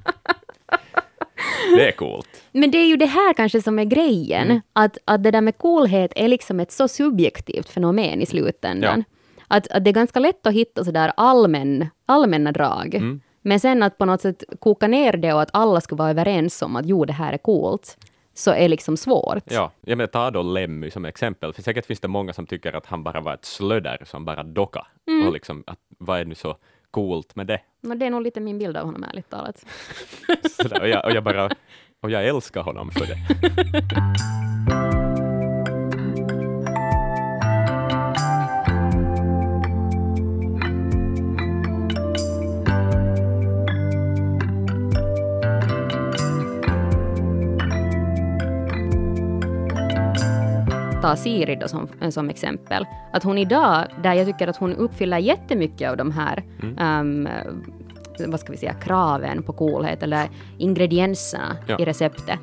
Det 1.77 1.89
är 1.89 1.93
coolt. 1.93 2.29
Men 2.53 2.71
det 2.71 2.79
är 2.79 2.87
ju 2.87 2.97
det 2.97 3.07
här 3.07 3.33
kanske 3.35 3.63
som 3.63 3.79
är 3.79 3.85
grejen, 3.85 4.47
Mm. 4.47 4.61
att, 4.73 4.99
att 5.05 5.23
det 5.23 5.31
där 5.31 5.41
med 5.41 5.59
coolhet 5.59 6.13
är 6.17 6.29
liksom 6.29 6.61
ett 6.61 6.73
så 6.73 6.89
subjektivt 6.89 7.69
fenomen 7.69 8.21
i 8.23 8.27
slutändan. 8.27 9.05
Att, 9.49 9.69
att 9.69 9.85
det 9.85 9.91
är 9.91 9.93
ganska 9.93 10.21
lätt 10.21 10.47
att 10.47 10.55
hitta 10.55 10.85
sådär 10.85 11.13
allmän, 11.17 11.87
allmänna 12.07 12.53
drag. 12.53 12.95
Mm. 12.95 13.21
Men 13.43 13.61
sen 13.61 13.83
att 13.83 13.99
på 13.99 14.05
något 14.05 14.21
sätt 14.21 14.43
koka 14.61 14.89
ner 14.89 15.13
det 15.13 15.33
och 15.33 15.43
att 15.43 15.51
alla 15.53 15.81
skulle 15.81 15.99
vara 15.99 16.11
överens 16.11 16.63
om 16.63 16.77
att 16.77 16.87
jo, 16.87 17.05
det 17.05 17.13
här 17.13 17.33
är 17.33 17.39
coolt, 17.39 17.97
så 18.35 18.51
är 18.51 18.69
liksom 18.69 18.97
svårt. 18.97 19.43
Ja, 19.45 19.71
jag 19.81 19.97
menar, 19.97 20.09
ta 20.09 20.31
då 20.31 20.43
Lemmy 20.43 20.91
som 20.91 21.05
exempel, 21.05 21.53
för 21.53 21.63
säkert 21.63 21.87
finns 21.87 22.01
det 22.01 22.09
många 22.09 22.33
som 22.33 22.47
tycker 22.47 22.73
att 22.73 22.87
han 22.87 23.05
bara 23.05 23.21
var 23.21 23.35
ett 23.35 23.45
slödder 23.45 24.03
som 24.05 24.25
bara 24.25 24.43
docka. 24.43 24.87
Mm. 25.09 25.27
Och 25.27 25.33
liksom, 25.33 25.65
att, 25.67 25.79
vad 25.99 26.21
är 26.21 26.25
nu 26.25 26.35
så 26.35 26.57
coolt 26.91 27.37
med 27.37 27.47
det? 27.47 27.61
Men 27.81 27.99
det 27.99 28.07
är 28.07 28.11
nog 28.11 28.23
lite 28.23 28.41
min 28.41 28.59
bild 28.59 28.77
av 28.77 28.85
honom, 28.85 29.05
ärligt 29.05 29.31
talat. 29.31 29.65
Sådär, 30.51 30.81
och, 30.81 30.89
jag, 30.89 31.05
och 31.05 31.13
jag 31.13 31.25
bara, 31.25 31.51
och 32.01 32.11
jag 32.11 32.27
älskar 32.27 32.63
honom 32.63 32.91
för 32.91 33.07
det. 33.07 33.19
ta 51.03 51.17
Siri 51.17 51.57
då 51.57 51.69
som, 51.69 51.89
som 52.11 52.31
exempel, 52.31 52.87
att 53.13 53.23
hon 53.25 53.39
idag, 53.39 53.85
där 54.03 54.15
jag 54.15 54.27
tycker 54.27 54.49
att 54.49 54.57
hon 54.57 54.73
uppfyller 54.77 55.19
jättemycket 55.19 55.91
av 55.91 55.97
de 55.97 56.11
här 56.11 56.43
ehm, 56.79 57.29
vad 58.29 58.41
ska 58.41 58.53
vi 58.53 58.59
säga, 58.59 58.73
kraven 58.73 59.43
på 59.43 59.53
coolhet 59.53 60.03
eller 60.03 60.29
ingredienserna 60.59 61.57
Ja. 61.67 61.77
i 61.79 61.85
receptet. 61.85 62.39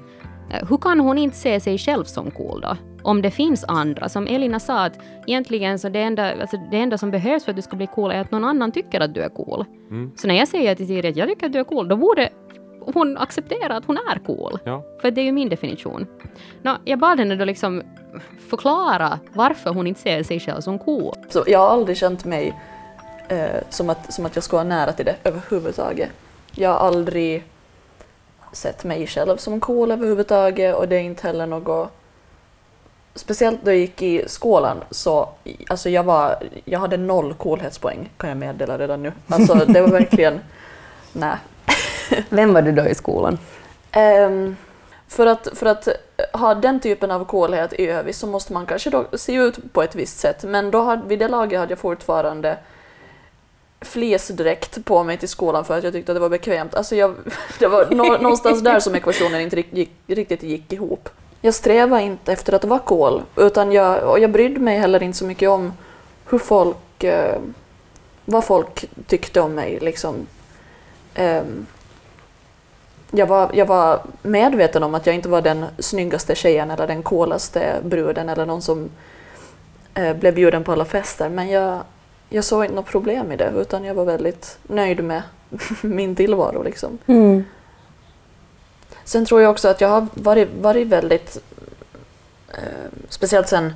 Eh, 0.51 0.67
Hur 0.69 0.77
kan 0.77 0.99
hon 0.99 1.17
inte 1.17 1.37
se 1.37 1.59
sig 1.59 1.77
själv 1.77 2.03
som 2.03 2.31
cool 2.31 2.61
då? 2.61 2.77
Om 3.03 3.21
det 3.21 3.31
finns 3.31 3.65
andra. 3.67 4.09
Som 4.09 4.27
Elina 4.27 4.59
sa, 4.59 4.85
att 4.85 4.99
egentligen 5.27 5.79
så 5.79 5.89
det 5.89 5.99
enda, 6.01 6.41
alltså 6.41 6.57
det 6.71 6.77
enda 6.77 6.97
som 6.97 7.11
behövs 7.11 7.43
för 7.45 7.51
att 7.51 7.55
du 7.55 7.61
ska 7.61 7.75
bli 7.75 7.87
cool 7.87 8.11
är 8.11 8.21
att 8.21 8.31
någon 8.31 8.43
annan 8.45 8.71
tycker 8.71 8.99
att 9.01 9.13
du 9.13 9.21
är 9.21 9.29
cool. 9.29 9.65
Så 10.15 10.27
när 10.27 10.35
jag 10.35 10.47
säger 10.47 10.75
till 10.75 10.87
Siri 10.87 11.07
att 11.09 11.15
jag 11.15 11.29
tycker 11.29 11.45
att 11.45 11.53
du 11.53 11.59
är 11.59 11.63
cool, 11.63 11.87
då 11.87 11.95
borde 11.95 12.29
hon 12.79 13.17
acceptera 13.17 13.77
att 13.77 13.85
hon 13.85 13.97
är 13.97 14.19
cool. 14.25 14.59
Ja. 14.63 14.83
För 15.01 15.11
det 15.11 15.21
är 15.21 15.25
ju 15.25 15.31
min 15.31 15.49
definition. 15.49 16.07
Nå, 16.61 16.77
jag 16.85 16.99
bad 16.99 17.19
henne 17.19 17.35
då 17.35 17.45
liksom 17.45 17.83
förklara 18.49 19.19
varför 19.33 19.69
hon 19.69 19.87
inte 19.87 20.01
ser 20.01 20.23
sig 20.23 20.39
själv 20.39 20.61
som 20.61 20.79
cool. 20.79 21.15
Så 21.29 21.43
jag 21.47 21.59
har 21.59 21.69
aldrig 21.69 21.97
känt 21.97 22.25
mig 22.25 22.53
eh, 23.27 23.61
som, 23.69 23.89
att, 23.89 24.13
som 24.13 24.25
att 24.25 24.35
jag 24.35 24.43
ska 24.43 24.57
vara 24.57 24.67
nära 24.67 24.93
till 24.93 25.05
det 25.05 25.15
överhuvudtaget. 25.23 26.09
Jag 26.51 26.69
har 26.69 26.87
aldrig 26.87 27.43
sett 28.53 28.83
mig 28.83 29.07
själv 29.07 29.37
som 29.37 29.59
cool 29.59 29.91
överhuvudtaget 29.91 30.75
och 30.75 30.87
det 30.87 30.95
är 30.95 31.01
inte 31.01 31.27
heller 31.27 31.45
något 31.45 31.91
Speciellt 33.15 33.65
då 33.65 33.71
jag 33.71 33.77
gick 33.77 34.01
i 34.01 34.23
skolan 34.27 34.83
så 34.91 35.29
alltså 35.67 35.89
jag, 35.89 36.03
var, 36.03 36.35
jag 36.65 36.79
hade 36.79 36.97
noll 36.97 37.33
coolhetspoäng 37.33 38.09
kan 38.17 38.29
jag 38.29 38.37
meddela 38.37 38.77
redan 38.77 39.03
nu. 39.03 39.11
Alltså 39.27 39.55
det 39.55 39.81
var 39.81 39.89
verkligen, 39.89 40.39
nej. 41.13 41.35
Vem 42.29 42.53
var 42.53 42.61
du 42.61 42.71
då 42.71 42.87
i 42.87 42.95
skolan? 42.95 43.37
Um, 43.95 44.55
för, 45.07 45.25
att, 45.25 45.47
för 45.53 45.65
att 45.65 45.87
eh, 45.87 45.93
ha 46.33 46.55
den 46.55 46.79
typen 46.79 47.11
av 47.11 47.25
coolhet 47.25 47.73
i 47.73 47.87
övrigt 47.87 48.15
så 48.15 48.27
måste 48.27 48.53
man 48.53 48.65
kanske 48.65 48.89
då 48.89 49.05
se 49.13 49.33
ut 49.33 49.73
på 49.73 49.83
ett 49.83 49.95
visst 49.95 50.19
sätt. 50.19 50.43
Men 50.43 50.71
då 50.71 50.81
hade, 50.81 51.07
vid 51.07 51.19
det 51.19 51.27
laget 51.27 51.59
hade 51.59 51.71
jag 51.71 51.79
fortfarande 51.79 52.57
fleecedräkt 53.81 54.85
på 54.85 55.03
mig 55.03 55.17
till 55.17 55.29
skolan 55.29 55.65
för 55.65 55.77
att 55.77 55.83
jag 55.83 55.93
tyckte 55.93 56.11
att 56.11 56.15
det 56.15 56.19
var 56.19 56.29
bekvämt. 56.29 56.75
Alltså 56.75 56.95
jag, 56.95 57.15
det 57.59 57.67
var 57.67 57.87
nå, 57.91 58.17
någonstans 58.17 58.61
där 58.61 58.79
som 58.79 58.95
ekvationen 58.95 59.41
inte 59.41 59.63
gick, 59.71 59.91
riktigt 60.07 60.43
gick 60.43 60.73
ihop. 60.73 61.09
Jag 61.41 61.53
strävade 61.53 62.03
inte 62.03 62.33
efter 62.33 62.53
att 62.53 62.65
vara 62.65 62.79
cool, 62.79 63.21
utan 63.35 63.71
jag, 63.71 64.03
och 64.03 64.19
jag 64.19 64.31
brydde 64.31 64.59
mig 64.59 64.77
heller 64.77 65.03
inte 65.03 65.17
så 65.17 65.25
mycket 65.25 65.49
om 65.49 65.73
hur 66.29 66.39
folk, 66.39 67.03
eh, 67.03 67.39
vad 68.25 68.45
folk 68.45 68.85
tyckte 69.07 69.41
om 69.41 69.55
mig. 69.55 69.79
Liksom. 69.81 70.27
Ehm, 71.13 71.65
jag 73.11 73.27
var, 73.27 73.51
jag 73.53 73.65
var 73.65 74.01
medveten 74.21 74.83
om 74.83 74.95
att 74.95 75.05
jag 75.05 75.15
inte 75.15 75.29
var 75.29 75.41
den 75.41 75.65
snyggaste 75.79 76.35
tjejen 76.35 76.71
eller 76.71 76.87
den 76.87 77.03
coolaste 77.03 77.75
bruden 77.83 78.29
eller 78.29 78.45
någon 78.45 78.61
som 78.61 78.89
eh, 79.93 80.13
blev 80.13 80.35
bjuden 80.35 80.63
på 80.63 80.71
alla 80.71 80.85
fester. 80.85 81.29
Men 81.29 81.49
jag, 81.49 81.79
jag 82.29 82.43
såg 82.43 82.63
inte 82.63 82.75
något 82.75 82.85
problem 82.85 83.31
i 83.31 83.35
det 83.35 83.53
utan 83.55 83.85
jag 83.85 83.93
var 83.93 84.05
väldigt 84.05 84.57
nöjd 84.63 85.03
med 85.03 85.21
min 85.81 86.15
tillvaro. 86.15 86.63
Liksom. 86.63 86.97
Sen 89.03 89.25
tror 89.25 89.41
jag 89.41 89.51
också 89.51 89.67
att 89.67 89.81
jag 89.81 89.89
har 89.89 90.07
varit, 90.13 90.49
varit 90.61 90.87
väldigt, 90.87 91.37
eh, 92.49 92.89
speciellt 93.09 93.47
sen, 93.47 93.73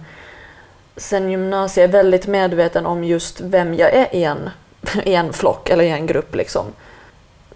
sen 0.98 1.32
gymnasiet, 1.32 1.92
väldigt 1.92 2.28
medveten 2.28 2.86
om 2.86 3.04
just 3.04 3.42
vem 3.42 3.74
jag 3.74 3.94
är 3.94 4.16
i 4.16 4.24
en, 4.24 4.50
i 5.04 5.14
en 5.14 5.34
flock 5.34 5.70
eller 5.70 5.84
i 5.84 5.90
en 5.90 6.06
grupp. 6.06 6.36
Liksom. 6.36 6.66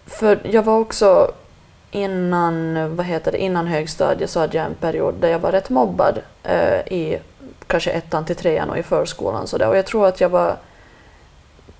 För 0.05 0.39
jag 0.43 0.63
var 0.63 0.79
också 0.79 1.31
innan, 1.91 2.95
vad 2.95 3.05
heter 3.05 3.31
det, 3.31 3.37
innan 3.37 3.67
högstadiet 3.67 4.29
så 4.29 4.39
hade 4.39 4.57
jag 4.57 4.65
en 4.65 4.75
period 4.75 5.15
där 5.19 5.29
jag 5.29 5.39
var 5.39 5.51
rätt 5.51 5.69
mobbad 5.69 6.19
eh, 6.43 6.79
i 6.79 7.19
kanske 7.67 7.91
ettan 7.91 8.25
till 8.25 8.35
trean 8.35 8.69
och 8.69 8.77
i 8.77 8.83
förskolan. 8.83 9.47
Så 9.47 9.57
där. 9.57 9.69
Och 9.69 9.77
jag 9.77 9.85
tror 9.85 10.07
att 10.07 10.21
jag 10.21 10.29
var 10.29 10.57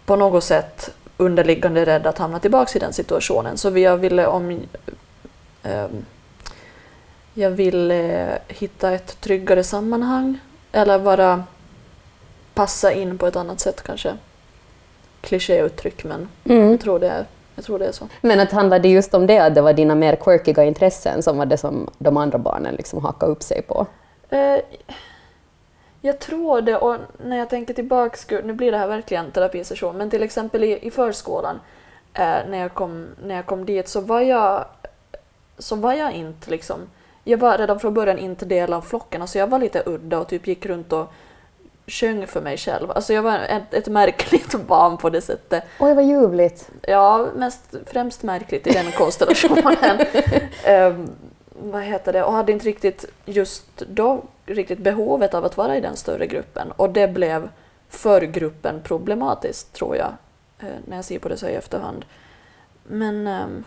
på 0.06 0.16
något 0.16 0.44
sätt 0.44 0.90
underliggande 1.18 1.86
rädd 1.86 2.08
att 2.08 2.18
hamna 2.18 2.40
tillbaka 2.40 2.78
i 2.78 2.80
den 2.80 2.94
situationen. 2.94 3.58
Så 3.58 3.78
jag 3.78 3.98
ville 3.98 4.28
om... 4.28 4.62
ehm, 5.64 6.06
jag 7.34 7.50
ville 7.50 8.30
hitta 8.48 8.92
ett 8.92 9.22
tryggare 9.22 9.64
sammanhang 9.64 10.40
eller 10.72 11.00
bara 11.00 11.44
passa 12.54 12.94
in 12.94 13.18
på 13.18 13.28
ett 13.28 13.36
annat 13.36 13.60
sätt 13.60 13.84
kanske. 13.84 14.18
Klichéuttryck 15.22 16.04
men 16.04 16.28
jag, 16.44 16.82
tror 16.82 17.00
det 17.00 17.10
är, 17.10 17.26
jag 17.58 17.66
tror 17.66 17.80
det 17.80 17.86
är 17.86 17.92
så. 17.92 18.08
Men 18.22 18.40
att 18.40 18.52
handlade 18.52 18.82
det 18.82 18.90
just 18.90 19.14
om 19.14 19.28
det, 19.28 19.40
att 19.40 19.56
det 19.56 19.62
var 19.62 19.74
dina 19.74 19.96
mer 19.96 20.16
quirkiga 20.16 20.64
intressen 20.64 21.24
som 21.24 21.38
var 21.38 21.46
det 21.46 21.58
som 21.58 21.90
de 21.98 22.18
andra 22.18 22.38
barnen 22.38 22.76
liksom 22.76 23.04
hakade 23.04 23.32
upp 23.32 23.44
sig 23.44 23.62
på? 23.62 23.86
Eh, 24.30 24.60
jag 26.02 26.20
tror 26.20 26.62
det, 26.62 26.78
och 26.78 26.96
när 27.26 27.38
jag 27.38 27.50
tänker 27.50 27.74
tillbaks, 27.74 28.28
nu 28.30 28.54
blir 28.54 28.72
det 28.72 28.78
här 28.78 28.88
verkligen 28.88 29.32
terapisession, 29.32 29.98
men 29.98 30.10
till 30.10 30.24
exempel 30.24 30.64
i, 30.64 30.88
i 30.88 30.92
förskolan, 30.92 31.60
eh, 32.14 32.38
när, 32.50 32.58
jag 32.58 32.74
kom, 32.74 33.08
när 33.24 33.36
jag 33.36 33.46
kom 33.46 33.66
dit 33.66 33.88
så 33.88 34.02
var 34.02 34.22
jag, 34.22 34.66
så 35.58 35.76
var 35.76 35.94
jag 35.94 36.12
inte 36.12 36.52
liksom, 36.52 36.80
jag 37.24 37.38
var 37.38 37.58
redan 37.58 37.80
från 37.80 37.94
början 37.94 38.18
inte 38.18 38.46
del 38.46 38.74
av 38.74 38.82
flocken, 38.82 39.22
alltså 39.22 39.40
jag 39.40 39.48
var 39.48 39.60
lite 39.60 39.84
udda 39.86 40.20
och 40.20 40.28
typ 40.28 40.48
gick 40.48 40.66
runt 40.66 40.94
och 40.94 41.14
sjöng 41.88 42.28
för 42.28 42.42
mig 42.42 42.58
själv. 42.58 42.92
Alltså 42.92 43.14
jag 43.14 43.24
var 43.24 43.40
ett, 43.40 43.74
ett 43.74 43.88
märkligt 43.88 44.56
barn 44.68 44.98
på 44.98 45.10
det 45.10 45.22
sättet. 45.22 45.64
Oj, 45.80 45.94
vad 45.94 46.06
ljuvligt. 46.06 46.70
Ja, 46.82 47.28
mest, 47.36 47.76
främst 47.86 48.24
märkligt 48.24 48.68
i 48.68 48.72
den 48.72 48.92
konstellationen. 48.92 49.76
Ehm, 50.64 51.10
vad 51.50 51.82
heter 51.82 52.14
det? 52.14 52.24
Och 52.24 52.34
hade 52.34 52.52
inte 52.52 52.66
riktigt 52.66 53.06
just 53.26 53.66
då 53.78 54.24
riktigt 54.46 54.80
behovet 54.80 55.34
av 55.34 55.46
att 55.46 55.58
vara 55.58 55.78
i 55.78 55.82
den 55.82 55.96
större 55.96 56.28
gruppen. 56.28 56.72
Och 56.72 56.90
det 56.90 57.08
blev 57.08 57.50
för 57.90 58.22
gruppen 58.22 58.82
problematiskt, 58.84 59.74
tror 59.74 59.96
jag, 59.96 60.14
eh, 60.60 60.76
när 60.86 60.96
jag 60.96 61.06
ser 61.06 61.20
på 61.20 61.30
det 61.30 61.38
så 61.38 61.48
i 61.48 61.56
efterhand. 61.56 62.06
Men, 62.84 63.28
ehm, 63.28 63.64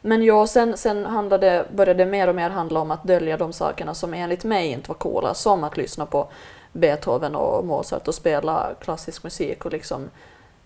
men 0.00 0.22
ja, 0.22 0.46
sen, 0.46 0.76
sen 0.76 1.04
handlade, 1.04 1.64
började 1.74 2.04
det 2.04 2.10
mer 2.10 2.28
och 2.28 2.34
mer 2.34 2.50
handla 2.50 2.80
om 2.80 2.90
att 2.90 3.04
dölja 3.04 3.36
de 3.36 3.52
sakerna 3.52 3.94
som 3.94 4.14
enligt 4.14 4.44
mig 4.44 4.68
inte 4.68 4.88
var 4.88 4.94
coola, 4.94 5.34
som 5.34 5.64
att 5.64 5.76
lyssna 5.76 6.06
på 6.06 6.28
Beethoven 6.72 7.34
och 7.34 7.64
Mozart 7.64 8.08
och 8.08 8.14
spela 8.14 8.74
klassisk 8.80 9.24
musik 9.24 9.64
och 9.64 9.72
liksom 9.72 10.10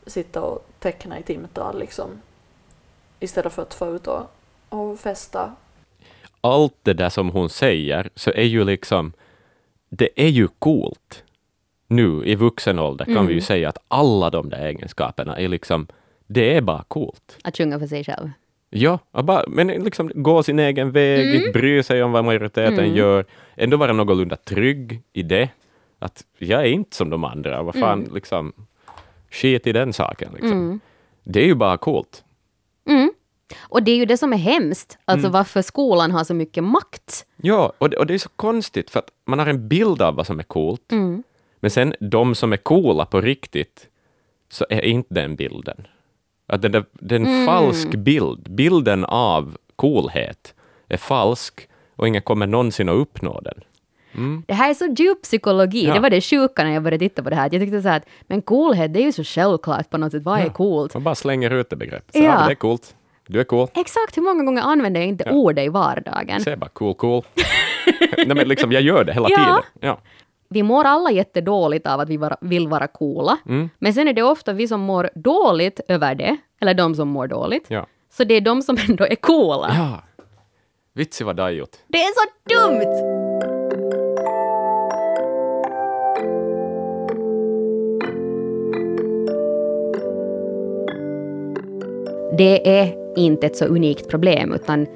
sitta 0.07 0.43
och 0.43 0.67
teckna 0.79 1.19
i 1.19 1.23
timtal 1.23 1.79
liksom. 1.79 2.11
Istället 3.21 3.53
för 3.53 3.63
att 3.63 3.75
få 3.75 3.95
ut 3.95 4.07
och, 4.07 4.23
och 4.69 5.01
festa. 5.01 5.53
Allt 6.41 6.75
det 6.83 6.95
där 6.95 7.09
som 7.09 7.31
hon 7.31 7.51
säger, 7.51 8.11
så 8.15 8.31
är 8.31 8.45
ju 8.45 8.65
liksom, 8.65 9.13
det 9.89 10.09
är 10.17 10.29
ju 10.29 10.49
coolt. 10.59 11.25
Nu 11.87 12.25
i 12.25 12.35
vuxen 12.35 12.79
ålder 12.79 13.05
kan 13.05 13.27
vi 13.27 13.35
ju 13.35 13.41
säga 13.41 13.69
att 13.69 13.79
alla 13.89 14.31
de 14.31 14.51
där 14.51 14.67
egenskaperna 14.67 15.39
är 15.39 15.49
liksom, 15.49 15.87
det 16.27 16.57
är 16.57 16.61
bara 16.61 16.83
coolt. 16.89 17.39
Att 17.45 17.57
sjunga 17.57 17.79
för 17.79 17.87
sig 17.87 18.05
själv. 18.05 18.31
Ja, 18.71 18.99
bara, 19.11 19.45
men 19.49 19.67
liksom 19.69 20.11
gå 20.15 20.43
sin 20.43 20.59
egen 20.59 20.91
väg, 20.91 21.35
inte 21.35 21.51
bry 21.51 21.83
sig 21.83 22.03
om 22.03 22.13
vad 22.13 22.25
majoriteten 22.25 22.95
gör, 22.95 23.25
ändå 23.57 23.77
vara 23.77 23.93
någorlunda 23.93 24.37
trygg 24.37 25.03
i 25.13 25.23
det. 25.23 25.49
Att 26.03 26.25
jag 26.39 26.61
är 26.61 26.67
inte 26.67 26.97
som 26.97 27.11
de 27.11 27.25
andra, 27.25 27.63
vad 27.63 27.75
fan, 27.75 28.11
liksom, 28.15 28.53
skit 29.31 29.67
i 29.67 29.73
den 29.73 29.93
saken. 29.93 30.33
Liksom. 30.33 30.81
Det 31.25 31.41
är 31.41 31.47
ju 31.47 31.55
bara 31.55 31.77
coolt. 31.77 32.25
Och 33.59 33.83
det 33.83 33.91
är 33.91 33.97
ju 33.97 34.05
det 34.05 34.17
som 34.17 34.33
är 34.33 34.37
hemskt, 34.37 34.99
alltså 35.05 35.29
varför 35.29 35.63
skolan 35.63 36.11
har 36.11 36.25
så 36.25 36.35
mycket 36.35 36.65
makt. 36.65 37.27
Ja, 37.37 37.73
och 37.79 37.91
det, 37.91 37.97
och 37.97 38.07
det 38.07 38.15
är 38.15 38.19
så 38.19 38.29
konstigt 38.29 38.91
för 38.91 38.99
att 38.99 39.11
man 39.25 39.39
har 39.39 39.47
en 39.47 39.69
bild 39.69 40.03
av 40.03 40.15
vad 40.15 40.27
som 40.27 40.39
är 40.39 40.43
coolt, 40.43 40.93
men 41.61 41.71
sen 41.71 41.95
de 42.01 42.35
som 42.35 42.53
är 42.53 42.57
coola 42.57 43.05
på 43.05 43.21
riktigt, 43.21 43.89
så 44.51 44.67
är 44.71 44.81
inte 44.81 45.15
den 45.15 45.37
bilden. 45.37 45.87
Att 46.47 46.63
den, 46.63 46.85
det 46.93 47.15
är 47.15 47.21
en 47.21 47.47
falsk 47.47 47.89
bild. 47.91 48.51
Bilden 48.51 49.05
av 49.05 49.57
coolhet 49.77 50.55
är 50.89 50.97
falsk 50.97 51.69
och 51.97 52.09
ingen 52.09 52.23
kommer 52.23 52.47
någonsin 52.47 52.89
att 52.89 52.95
uppnå 52.97 53.41
den. 53.41 53.61
Det 54.47 54.55
här 54.55 54.71
är 54.71 54.75
så 54.75 54.87
djup 54.87 55.23
psykologi. 55.23 55.87
Ja. 55.87 55.95
Det 55.95 56.01
var 56.01 56.11
det 56.11 56.21
sjuka 56.21 56.65
när 56.65 56.71
jag 56.73 56.83
började 56.83 57.05
titta 57.09 57.23
på 57.23 57.31
det 57.31 57.37
här. 57.37 57.49
Jag 57.53 57.63
tyckte 57.63 57.83
så 57.83 57.89
här 57.89 57.97
att, 57.97 58.07
men 58.23 58.43
coolhet, 58.43 58.93
det 58.95 59.01
är 59.01 59.05
ju 59.05 59.13
så 59.13 59.25
självklart 59.25 59.91
på 59.91 59.99
något 59.99 60.13
sätt. 60.13 60.23
Vad 60.23 60.41
är 60.41 60.49
coolt? 60.49 60.95
Man 60.95 61.03
bara 61.05 61.15
slänger 61.15 61.51
ut 61.51 61.71
det 61.71 61.77
begreppet. 61.77 62.13
Så, 62.13 62.19
Ja. 62.19 62.25
ja. 62.41 62.47
det 62.47 62.53
är 62.53 62.55
coolt. 62.55 62.95
Du 63.27 63.41
är 63.41 63.45
cool. 63.45 63.69
Exakt 63.75 64.17
hur 64.17 64.23
många 64.23 64.45
gånger 64.45 64.63
använder 64.63 65.01
jag 65.01 65.09
inte 65.09 65.25
Ja. 65.27 65.33
ordet 65.33 65.65
i 65.67 65.69
vardagen? 65.69 66.41
Säg 66.41 66.57
bara 66.57 66.71
cool, 66.71 66.95
cool. 66.95 67.23
Nej, 68.17 68.27
men 68.27 68.49
liksom, 68.49 68.73
jag 68.73 68.83
gör 68.83 69.05
det 69.05 69.13
hela 69.13 69.29
Ja. 69.31 69.37
tiden. 69.39 69.61
Ja. 69.91 69.99
Vi 70.49 70.63
mår 70.63 70.85
alla 70.85 71.11
jättedåligt 71.11 71.87
av 71.87 72.01
att 72.01 72.09
vi 72.09 72.17
vara, 72.17 72.37
vill 72.41 72.69
vara 72.69 72.87
coola. 72.87 73.37
Mm. 73.49 73.71
Men 73.79 73.95
sen 73.95 74.09
är 74.09 74.13
det 74.13 74.23
ofta 74.23 74.53
vi 74.53 74.69
som 74.69 74.81
mår 74.81 75.11
dåligt 75.15 75.81
över 75.89 76.15
det, 76.15 76.37
eller 76.61 76.75
de 76.75 76.95
som 76.95 77.09
mår 77.09 77.27
dåligt. 77.27 77.65
Ja. 77.69 77.87
Så 78.13 78.25
det 78.25 78.35
är 78.35 78.41
de 78.41 78.63
som 78.63 78.77
ändå 78.89 79.05
är 79.07 79.15
coola. 79.15 79.71
ja. 79.77 80.03
Vitsi 80.95 81.25
vad 81.25 81.37
dajut. 81.37 81.79
Det 81.89 81.99
är 81.99 82.13
så 82.15 82.31
dumt! 82.49 83.32
Det 92.43 92.79
är 92.79 92.95
inte 93.17 93.47
ett 93.47 93.57
så 93.57 93.65
unikt 93.65 94.09
problem, 94.09 94.53
utan 94.55 94.87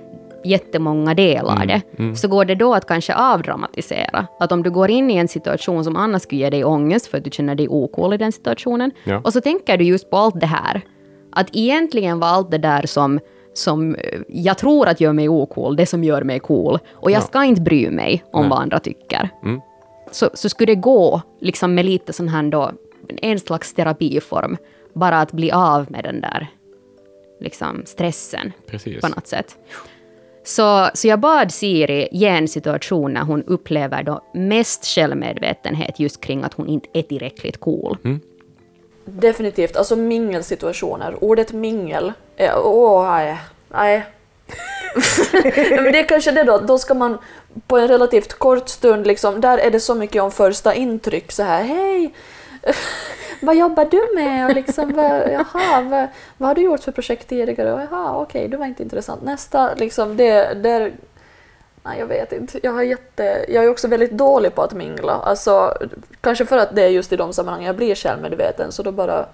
jättemånga 0.44 1.14
delar 1.14 1.66
det, 1.66 1.82
så 2.16 2.28
går 2.28 2.44
det 2.44 2.54
då 2.54 2.74
att 2.74 2.86
kanske 2.86 3.14
avdramatisera. 3.14 4.26
Att 4.40 4.52
om 4.52 4.62
du 4.62 4.70
går 4.70 4.90
in 4.90 5.10
i 5.10 5.16
en 5.16 5.28
situation 5.28 5.84
som 5.84 5.96
annars 5.96 6.22
skulle 6.22 6.40
ge 6.40 6.50
dig 6.50 6.64
ångest 6.64 7.06
för 7.06 7.18
att 7.18 7.24
du 7.24 7.30
känner 7.30 7.54
dig 7.54 7.68
ocool 7.68 8.12
i 8.14 8.16
den 8.16 8.32
situationen, 8.32 8.90
Ja. 9.04 9.20
och 9.24 9.32
så 9.32 9.40
tänker 9.40 9.76
du 9.76 9.84
just 9.84 10.10
på 10.10 10.16
allt 10.16 10.40
det 10.40 10.46
här. 10.46 10.80
Att 11.32 11.48
egentligen 11.52 12.20
var 12.20 12.28
allt 12.28 12.50
det 12.50 12.58
där 12.58 12.86
som, 12.86 13.20
som 13.54 13.94
eh, 13.94 14.20
jag 14.28 14.58
tror 14.58 14.88
att 14.88 15.00
gör 15.00 15.12
mig 15.12 15.28
ocool, 15.28 15.76
det 15.76 15.86
som 15.86 16.04
gör 16.04 16.22
mig 16.22 16.38
cool. 16.38 16.78
Och 16.94 17.10
jag 17.10 17.18
Ja. 17.18 17.24
ska 17.26 17.44
inte 17.44 17.60
bry 17.62 17.90
mig 17.90 18.24
om 18.32 18.48
vad 18.48 18.58
andra 18.58 18.78
tycker. 18.78 19.28
Mm. 19.44 19.60
Så, 20.10 20.30
så 20.34 20.48
skulle 20.48 20.72
det 20.74 20.80
gå 20.80 21.20
liksom 21.40 21.74
med 21.74 21.84
lite 21.84 22.12
sån 22.12 22.28
här 22.28 22.42
då, 22.50 22.70
en 23.22 23.38
slags 23.38 23.74
terapiform, 23.74 24.56
bara 24.94 25.20
att 25.20 25.32
bli 25.32 25.50
av 25.52 25.86
med 25.90 26.04
den 26.04 26.20
där 26.20 26.46
liksom 27.40 27.82
stressen 27.86 28.52
Precis. 28.66 29.00
på 29.00 29.08
något 29.08 29.26
sätt. 29.26 29.56
Så, 30.44 30.90
så 30.94 31.08
jag 31.08 31.20
bad 31.20 31.52
Siri 31.52 32.08
ge 32.12 32.28
en 32.28 32.48
situation 32.48 33.12
när 33.12 33.22
hon 33.22 33.42
upplever 33.42 34.02
då 34.02 34.24
mest 34.34 34.84
självmedvetenhet 34.86 36.00
just 36.00 36.20
kring 36.20 36.44
att 36.44 36.54
hon 36.54 36.68
inte 36.68 36.88
är 36.92 37.02
tillräckligt 37.02 37.60
cool. 37.60 37.98
Definitivt, 39.04 39.76
alltså 39.76 39.96
mingelsituationer. 39.96 41.24
Ordet 41.24 41.52
mingel, 41.52 42.12
är, 42.36 42.52
åh 42.64 43.10
nej, 43.10 43.38
nej. 43.68 44.06
Men 45.70 45.92
det 45.92 45.98
är 45.98 46.08
kanske 46.08 46.30
det 46.30 46.44
då, 46.44 46.58
då 46.58 46.78
ska 46.78 46.94
man 46.94 47.18
på 47.66 47.78
en 47.78 47.88
relativt 47.88 48.32
kort 48.32 48.68
stund, 48.68 49.06
liksom, 49.06 49.40
där 49.40 49.58
är 49.58 49.70
det 49.70 49.80
så 49.80 49.94
mycket 49.94 50.22
om 50.22 50.30
första 50.30 50.74
intryck 50.74 51.32
så 51.32 51.42
här, 51.42 51.62
hej, 51.62 52.14
vad 53.42 53.56
jobbar 53.56 53.84
du 53.84 54.14
med? 54.14 54.46
Och 54.48 54.54
liksom, 54.54 54.92
vad, 54.92 55.30
jaha, 55.32 55.80
vad, 55.82 56.08
vad 56.36 56.48
har 56.48 56.54
du 56.54 56.62
gjort 56.62 56.80
för 56.80 56.92
projekt 56.92 57.28
tidigare? 57.28 57.72
Och, 57.72 57.80
jaha, 57.80 58.16
okej, 58.22 58.48
det 58.48 58.56
var 58.56 58.66
inte 58.66 58.82
intressant. 58.82 59.22
Nästa, 59.22 59.74
liksom, 59.74 60.16
det, 60.16 60.54
där, 60.62 60.92
nej 61.82 61.98
jag 61.98 62.06
vet 62.06 62.32
inte. 62.32 62.60
Jag, 62.62 62.72
har 62.72 62.82
jätte, 62.82 63.44
jag 63.48 63.64
är 63.64 63.70
också 63.70 63.88
väldigt 63.88 64.10
dålig 64.12 64.54
på 64.54 64.62
att 64.62 64.72
mingla. 64.74 65.12
Alltså, 65.12 65.74
kanske 66.20 66.46
för 66.46 66.58
att 66.58 66.76
det 66.76 66.82
är 66.82 66.88
just 66.88 67.12
i 67.12 67.16
de 67.16 67.32
sammanhangen 67.32 67.66
jag 67.66 67.76
blir 67.76 67.94
självmedveten, 67.94 68.72
så 68.72 68.82
då 68.82 68.92
bara 68.92 69.26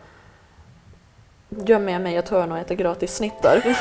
gömmer 1.66 1.92
jag 1.92 2.02
mig 2.02 2.14
i 2.14 2.16
ett 2.16 2.28
hörn 2.28 2.52
och 2.52 2.58
äter 2.58 2.74
gratis 2.74 3.14
snittar. 3.16 3.62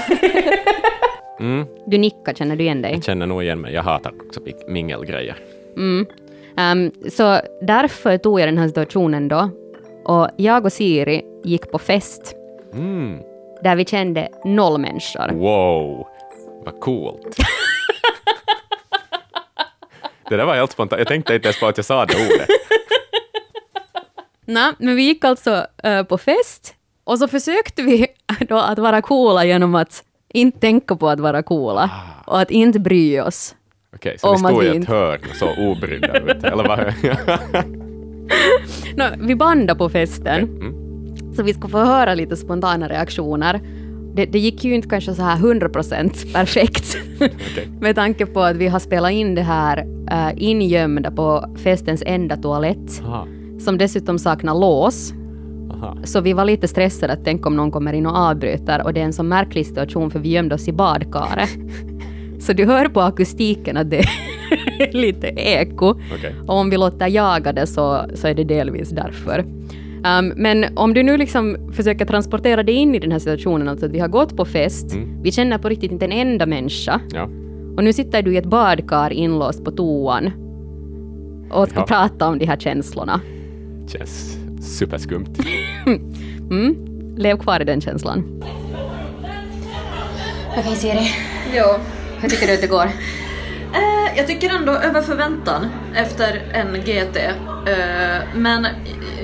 Mm, 1.40 1.66
Du 1.88 1.98
nickar, 1.98 2.34
känner 2.34 2.56
du 2.56 2.64
igen 2.64 2.82
dig? 2.82 2.94
jag 2.94 3.04
känner 3.04 3.26
nog 3.26 3.44
igen 3.44 3.62
mig. 3.62 3.74
Jag 3.74 3.84
hatar 3.84 4.14
också 4.28 4.40
mi- 4.40 4.68
mingelgrejer. 4.70 5.38
Mm. 5.76 6.06
Ehm, 6.62 6.91
så 7.12 7.39
därför 7.62 8.17
tog 8.17 8.39
jag 8.39 8.47
den 8.47 8.58
här 8.58 8.67
situationen 8.67 9.28
då. 9.28 9.50
Och 10.06 10.30
jag 10.38 10.65
och 10.65 10.74
Siri 10.74 11.21
gick 11.43 11.71
på 11.71 11.80
fest 11.80 12.36
Mm. 12.74 13.19
där 13.63 13.76
vi 13.76 13.86
kände 13.86 14.30
noll 14.45 14.78
människor. 14.82 15.32
Wow, 15.34 16.08
vad 16.65 16.80
coolt. 16.80 17.38
det 20.30 20.38
där 20.38 20.45
var 20.45 20.56
helt 20.56 20.71
spontant. 20.71 21.00
Jag 21.00 21.08
tänkte 21.08 21.36
inte 21.36 21.47
ens 21.47 21.60
på 21.60 21.67
att 21.67 21.78
jag 21.78 21.86
sa 21.86 22.06
det 22.06 22.13
ordet. 22.15 22.47
Nej, 24.45 24.74
men 24.78 24.95
vi 24.95 25.04
gick 25.04 25.24
alltså 25.26 25.65
eh, 25.84 26.04
på 26.04 26.17
fest 26.17 26.74
och 27.04 27.19
så 27.19 27.28
försökte 27.28 27.82
vi 27.82 28.08
då 28.50 28.58
att 28.58 28.80
vara 28.80 29.02
coola 29.02 29.45
genom 29.45 29.76
att 29.76 30.04
inte 30.34 30.60
tänka 30.60 30.95
på 30.95 31.10
att 31.10 31.19
vara 31.19 31.43
coola 31.43 31.89
och 32.28 32.39
att 32.39 32.52
inte 32.52 32.80
bry 32.80 33.19
oss. 33.19 33.56
Okej, 33.95 34.15
så 34.19 34.27
Om 34.30 34.34
vi 34.34 34.39
stod 34.39 34.63
i 34.63 34.67
ett 34.67 34.75
inte- 34.75 34.91
hörn 34.91 35.19
och 35.30 35.36
så 35.36 35.47
obrydda 35.71 36.17
ut, 36.19 36.43
eller 36.43 36.67
vad? 36.67 36.80
Nå, 38.95 39.06
vi 39.27 39.36
bandade 39.36 39.77
på 39.77 39.89
festen, 39.89 40.43
Mm. 40.43 40.73
så 41.36 41.43
vi 41.43 41.54
ska 41.54 41.67
få 41.67 41.77
höra 41.77 42.13
lite 42.13 42.36
spontana 42.38 42.89
reaktioner. 42.89 43.60
Det, 44.15 44.25
det 44.25 44.39
gick 44.39 44.63
ju 44.63 44.75
inte 44.75 44.89
kanske 44.89 45.13
så 45.13 45.21
här 45.21 45.38
100% 45.38 46.34
perfekt, 46.34 46.97
Okej. 47.15 47.34
med 47.82 47.95
tanke 47.95 48.25
på 48.25 48.41
att 48.41 48.56
vi 48.56 48.67
har 48.67 48.80
spelat 48.80 49.12
in 49.12 49.36
det 49.36 49.41
här 49.41 49.86
uh, 50.12 50.43
ingömda 50.43 51.12
på 51.12 51.56
festens 51.63 52.04
enda 52.06 52.38
toalett, 52.38 53.01
Aha, 53.06 53.27
som 53.60 53.77
dessutom 53.77 54.19
saknar 54.19 54.56
lås. 54.56 55.13
aha. 55.73 55.97
Så 56.04 56.21
vi 56.21 56.34
var 56.34 56.45
lite 56.45 56.67
stressade 56.67 57.13
att 57.13 57.25
tänk 57.25 57.45
om 57.45 57.56
någon 57.56 57.71
kommer 57.71 57.93
in 57.93 58.06
och 58.06 58.15
avbryter 58.17 58.82
och 58.84 58.93
det 58.93 58.99
är 59.01 59.06
en 59.06 59.13
så 59.13 59.23
märklig 59.23 59.65
situation 59.67 60.12
för 60.12 60.19
vi 60.19 60.30
gömde 60.30 60.56
oss 60.56 60.67
i 60.67 60.71
badkaret. 60.73 61.49
Så 62.41 62.54
du 62.54 62.65
hör 62.65 62.86
på 62.88 63.01
akustiken 63.01 63.77
att 63.77 63.89
det 63.89 63.97
är 63.99 64.91
lite 64.93 65.27
eko. 65.27 65.89
Okej. 65.89 66.36
Och 66.47 66.56
om 66.56 66.69
vi 66.69 66.77
låter 66.77 67.08
jagade 67.08 67.67
så, 67.67 68.06
så 68.13 68.27
är 68.27 68.34
det 68.34 68.43
delvis 68.43 68.89
därför. 68.89 69.39
Um, 70.19 70.34
men 70.36 70.65
om 70.77 70.93
du 70.93 71.04
nu 71.04 71.17
liksom 71.17 71.58
försöker 71.73 72.06
transportera 72.06 72.63
dig 72.63 72.75
in 72.75 72.95
i 72.95 72.99
den 72.99 73.12
här 73.12 73.19
situationen, 73.19 73.67
alltså 73.67 73.86
att 73.86 73.91
vi 73.91 73.99
har 73.99 74.08
gått 74.08 74.38
på 74.38 74.45
fest, 74.45 74.93
Mm. 74.93 75.21
vi 75.23 75.32
känner 75.32 75.58
på 75.58 75.69
riktigt 75.69 75.91
inte 75.91 76.06
en 76.06 76.12
enda 76.12 76.45
människa, 76.45 76.99
Ja. 77.13 77.23
och 77.77 77.84
nu 77.84 77.93
sitter 77.93 78.21
du 78.21 78.34
i 78.34 78.38
ett 78.38 78.45
badkar 78.45 79.13
inlåst 79.13 79.65
på 79.65 79.71
toan 79.71 80.32
och 81.51 81.67
ska 81.69 81.80
Ja. 81.80 81.86
prata 81.86 82.27
om 82.27 82.39
de 82.39 82.45
här 82.45 82.58
känslorna. 82.58 83.21
Känns 83.88 84.38
superskumt. 84.62 85.25
Mm. 86.51 86.75
Lev 87.17 87.38
kvar 87.38 87.60
i 87.62 87.63
den 87.63 87.82
känslan. 87.82 88.23
Okej 90.58 90.75
Siri, 90.75 91.10
ja. 91.56 91.77
Hur 92.21 92.29
tycker 92.29 92.47
du 92.47 92.53
att 92.53 92.62
det 92.62 92.67
går? 92.67 92.91
Eh, 93.73 94.17
jag 94.17 94.27
tycker 94.27 94.49
ändå 94.49 94.71
över 94.71 95.01
förväntan 95.01 95.69
efter 95.95 96.41
en 96.53 96.81
GT. 96.81 97.17
Eh, 97.17 98.21
men 98.36 98.67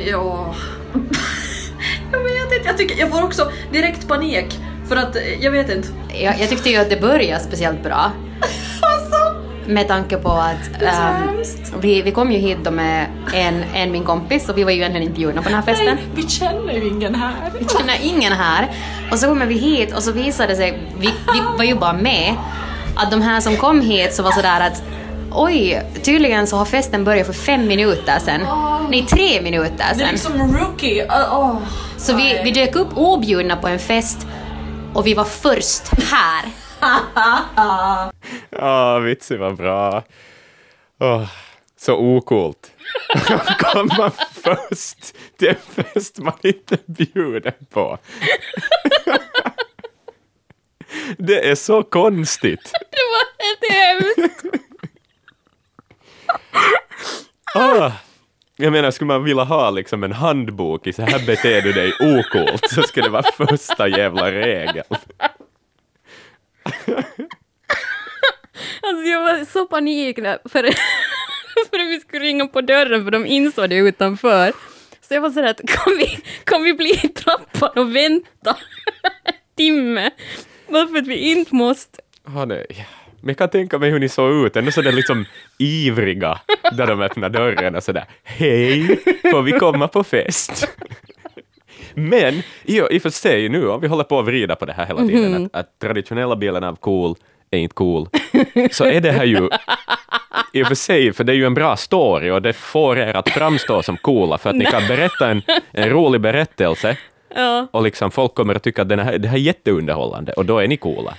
ja... 0.08 0.56
jag 2.12 2.20
vet 2.20 2.54
inte, 2.54 2.68
jag, 2.68 2.78
tycker, 2.78 3.00
jag 3.00 3.10
får 3.10 3.24
också 3.24 3.52
direkt 3.72 4.08
panik. 4.08 4.60
För 4.88 4.96
att, 4.96 5.16
eh, 5.16 5.44
jag 5.44 5.52
vet 5.52 5.70
inte. 5.70 5.88
Jag, 6.22 6.40
jag 6.40 6.50
tyckte 6.50 6.70
ju 6.70 6.78
att 6.78 6.90
det 6.90 7.02
började 7.02 7.44
speciellt 7.44 7.84
bra. 7.84 8.12
Med 9.66 9.88
tanke 9.88 10.18
på 10.18 10.30
att 10.30 10.82
ehm, 10.82 11.44
vi, 11.82 12.02
vi 12.02 12.12
kom 12.12 12.32
ju 12.32 12.38
hit 12.38 12.58
då 12.64 12.72
med 12.72 13.08
en, 13.34 13.64
en 13.74 13.92
min 13.92 14.04
kompis 14.04 14.50
och 14.50 14.58
vi 14.58 14.64
var 14.64 14.72
ju 14.72 14.78
egentligen 14.78 15.08
inte 15.08 15.20
bjudna 15.20 15.42
på 15.42 15.50
den 15.50 15.56
här 15.58 15.66
festen. 15.66 15.98
vi 16.16 16.28
känner 16.28 16.74
ju 16.74 16.88
ingen 16.88 17.16
här. 17.16 17.52
Vi 17.60 17.66
känner 17.66 17.98
ingen 18.02 18.34
här. 18.34 18.68
Och 19.12 19.20
så 19.20 19.28
kommer 19.28 19.46
vi 19.46 19.56
hit 19.56 19.96
och 19.96 20.04
så 20.04 20.12
visade 20.12 20.48
det 20.48 20.56
sig, 20.56 20.80
vi, 21.00 21.08
vi 21.08 21.42
var 21.58 21.64
ju 21.64 21.76
bara 21.76 21.94
med, 21.94 22.36
att 22.98 23.12
de 23.12 23.22
här 23.22 23.42
som 23.42 23.58
kom 23.58 23.82
hit 23.82 24.14
så 24.14 24.24
var 24.24 24.32
sådär 24.32 24.62
att 24.62 24.84
oj, 25.32 25.82
tydligen 26.04 26.48
så 26.48 26.58
har 26.58 26.66
festen 26.66 27.04
börjat 27.04 27.26
för 27.28 27.34
fem 27.34 27.68
minuter 27.68 28.20
sedan. 28.20 28.42
Nej, 28.90 29.06
tre 29.06 29.42
minuter 29.42 29.76
Det 29.78 29.84
är 29.84 29.94
sedan. 29.96 30.08
liksom 30.12 30.58
rookie. 30.58 31.04
Uh, 31.06 31.40
oh. 31.40 31.58
Så 31.98 32.16
vi, 32.16 32.42
vi 32.44 32.52
dök 32.52 32.76
upp 32.76 32.88
objudna 32.96 33.56
på 33.56 33.68
en 33.68 33.80
fest 33.80 34.28
och 34.94 35.08
vi 35.08 35.14
var 35.14 35.26
först 35.26 35.84
här. 36.12 36.46
Ja, 38.50 39.00
vitsen 39.00 39.40
var 39.40 39.52
bra. 39.52 40.04
Så 41.80 41.96
okult. 41.96 42.72
Komma 43.60 44.12
först 44.44 45.16
till 45.40 45.48
en 45.48 45.84
fest 45.84 46.20
man 46.20 46.34
inte 46.44 46.76
är 46.76 46.92
bjuden 46.92 47.54
på. 47.74 47.98
Det 51.18 51.50
är 51.50 51.56
så 51.56 51.84
konstigt. 51.84 52.72
Det 52.92 52.98
var 53.14 53.26
helt 53.44 53.74
hemskt. 53.74 54.46
Ah, 57.56 57.92
jag 58.56 58.72
menar, 58.72 58.92
skulle 58.92 59.08
man 59.08 59.24
vilja 59.24 59.44
ha 59.44 59.70
liksom 59.70 60.04
en 60.04 60.12
handbok 60.12 60.88
i 60.88 60.94
så 60.94 61.02
här 61.02 61.26
beter 61.26 61.62
du 61.62 61.74
dig 61.74 61.94
okult 62.00 62.70
så 62.70 62.84
skulle 62.84 63.06
det 63.06 63.12
vara 63.12 63.24
första 63.24 63.88
jävla 63.88 64.32
regeln. 64.32 64.86
Alltså 68.82 69.04
jag 69.04 69.20
var 69.22 69.46
så 69.46 69.66
panik 69.66 70.18
när, 70.18 70.40
för, 70.44 70.64
för 71.70 71.80
att 71.80 71.88
vi 71.88 72.00
skulle 72.00 72.26
ringa 72.26 72.48
på 72.48 72.62
dörren 72.62 73.04
för 73.04 73.12
de 73.12 73.26
insåg 73.26 73.70
det 73.70 73.76
utanför. 73.76 74.54
Så 75.02 75.14
jag 75.14 75.22
var 75.22 75.30
sådär 75.30 75.50
att 75.50 75.62
kan 75.68 75.98
vi, 75.98 76.20
kan 76.44 76.64
vi 76.64 76.74
bli 76.74 76.90
i 77.04 77.08
trappan 77.08 77.72
och 77.76 77.96
vänta 77.96 78.58
en 79.58 80.12
timme? 80.68 80.80
Varför 80.80 80.98
att 80.98 81.08
vi 81.08 81.32
inte 81.32 81.56
måste. 81.56 82.00
Ah, 82.24 82.46
nej. 82.46 82.88
Men 83.22 83.30
jag 83.30 83.38
kan 83.38 83.50
tänka 83.50 83.78
mig 83.78 83.90
hur 83.90 84.00
ni 84.00 84.10
såg 84.10 84.46
ut, 84.46 84.56
ändå 84.56 84.72
sådär 84.72 84.92
liksom 84.92 85.26
ivriga 85.58 86.40
där 86.72 86.88
de 86.88 87.02
öppnar 87.02 87.30
dörren 87.30 87.76
och 87.76 87.84
sådär 87.84 88.06
Hej, 88.24 89.00
får 89.32 89.42
vi 89.42 89.52
komma 89.52 89.88
på 89.88 90.04
fest? 90.04 90.68
Men 91.94 92.42
i, 92.64 92.82
och 92.82 93.02
för 93.02 93.10
sig 93.10 93.50
nu, 93.50 93.70
om 93.70 93.82
vi 93.82 93.88
håller 93.88 94.04
på 94.04 94.20
att 94.20 94.26
vrida 94.26 94.56
på 94.56 94.66
det 94.66 94.74
här 94.74 94.86
hela 94.86 95.02
tiden, 95.02 95.46
att, 95.46 95.56
att 95.56 95.80
traditionella 95.80 96.36
bilden 96.36 96.64
av 96.64 96.76
cool 96.76 97.16
är 97.52 97.60
inte 97.60 97.74
cool, 97.74 98.10
så 98.72 98.84
är 98.84 99.02
det 99.02 99.12
här 99.12 99.26
ju 99.26 99.50
i 100.54 100.64
och 100.64 100.68
för 100.68 100.76
sig, 100.76 101.14
för 101.14 101.24
det 101.24 101.32
är 101.32 101.36
ju 101.36 101.46
en 101.46 101.54
bra 101.54 101.78
story 101.78 102.30
och 102.30 102.42
det 102.42 102.54
får 102.54 102.98
er 102.98 103.14
att 103.14 103.30
framstå 103.30 103.84
som 103.84 103.98
coola 103.98 104.38
för 104.38 104.50
att 104.50 104.56
ni 104.56 104.66
kan 104.66 104.88
berätta 104.88 105.30
en, 105.30 105.42
en 105.72 105.90
rolig 105.90 106.22
berättelse 106.22 106.98
Ja. 107.36 107.68
och 107.72 107.84
liksom 107.84 108.12
folk 108.12 108.34
kommer 108.36 108.56
att 108.56 108.64
tycka 108.64 108.82
att 108.82 108.90
den 108.90 109.00
här, 109.00 109.18
det 109.18 109.28
här 109.28 109.36
är 109.38 109.42
jätteunderhållande 109.42 110.32
och 110.34 110.46
då 110.46 110.60
är 110.60 110.68
ni 110.68 110.78
coola. 110.78 111.14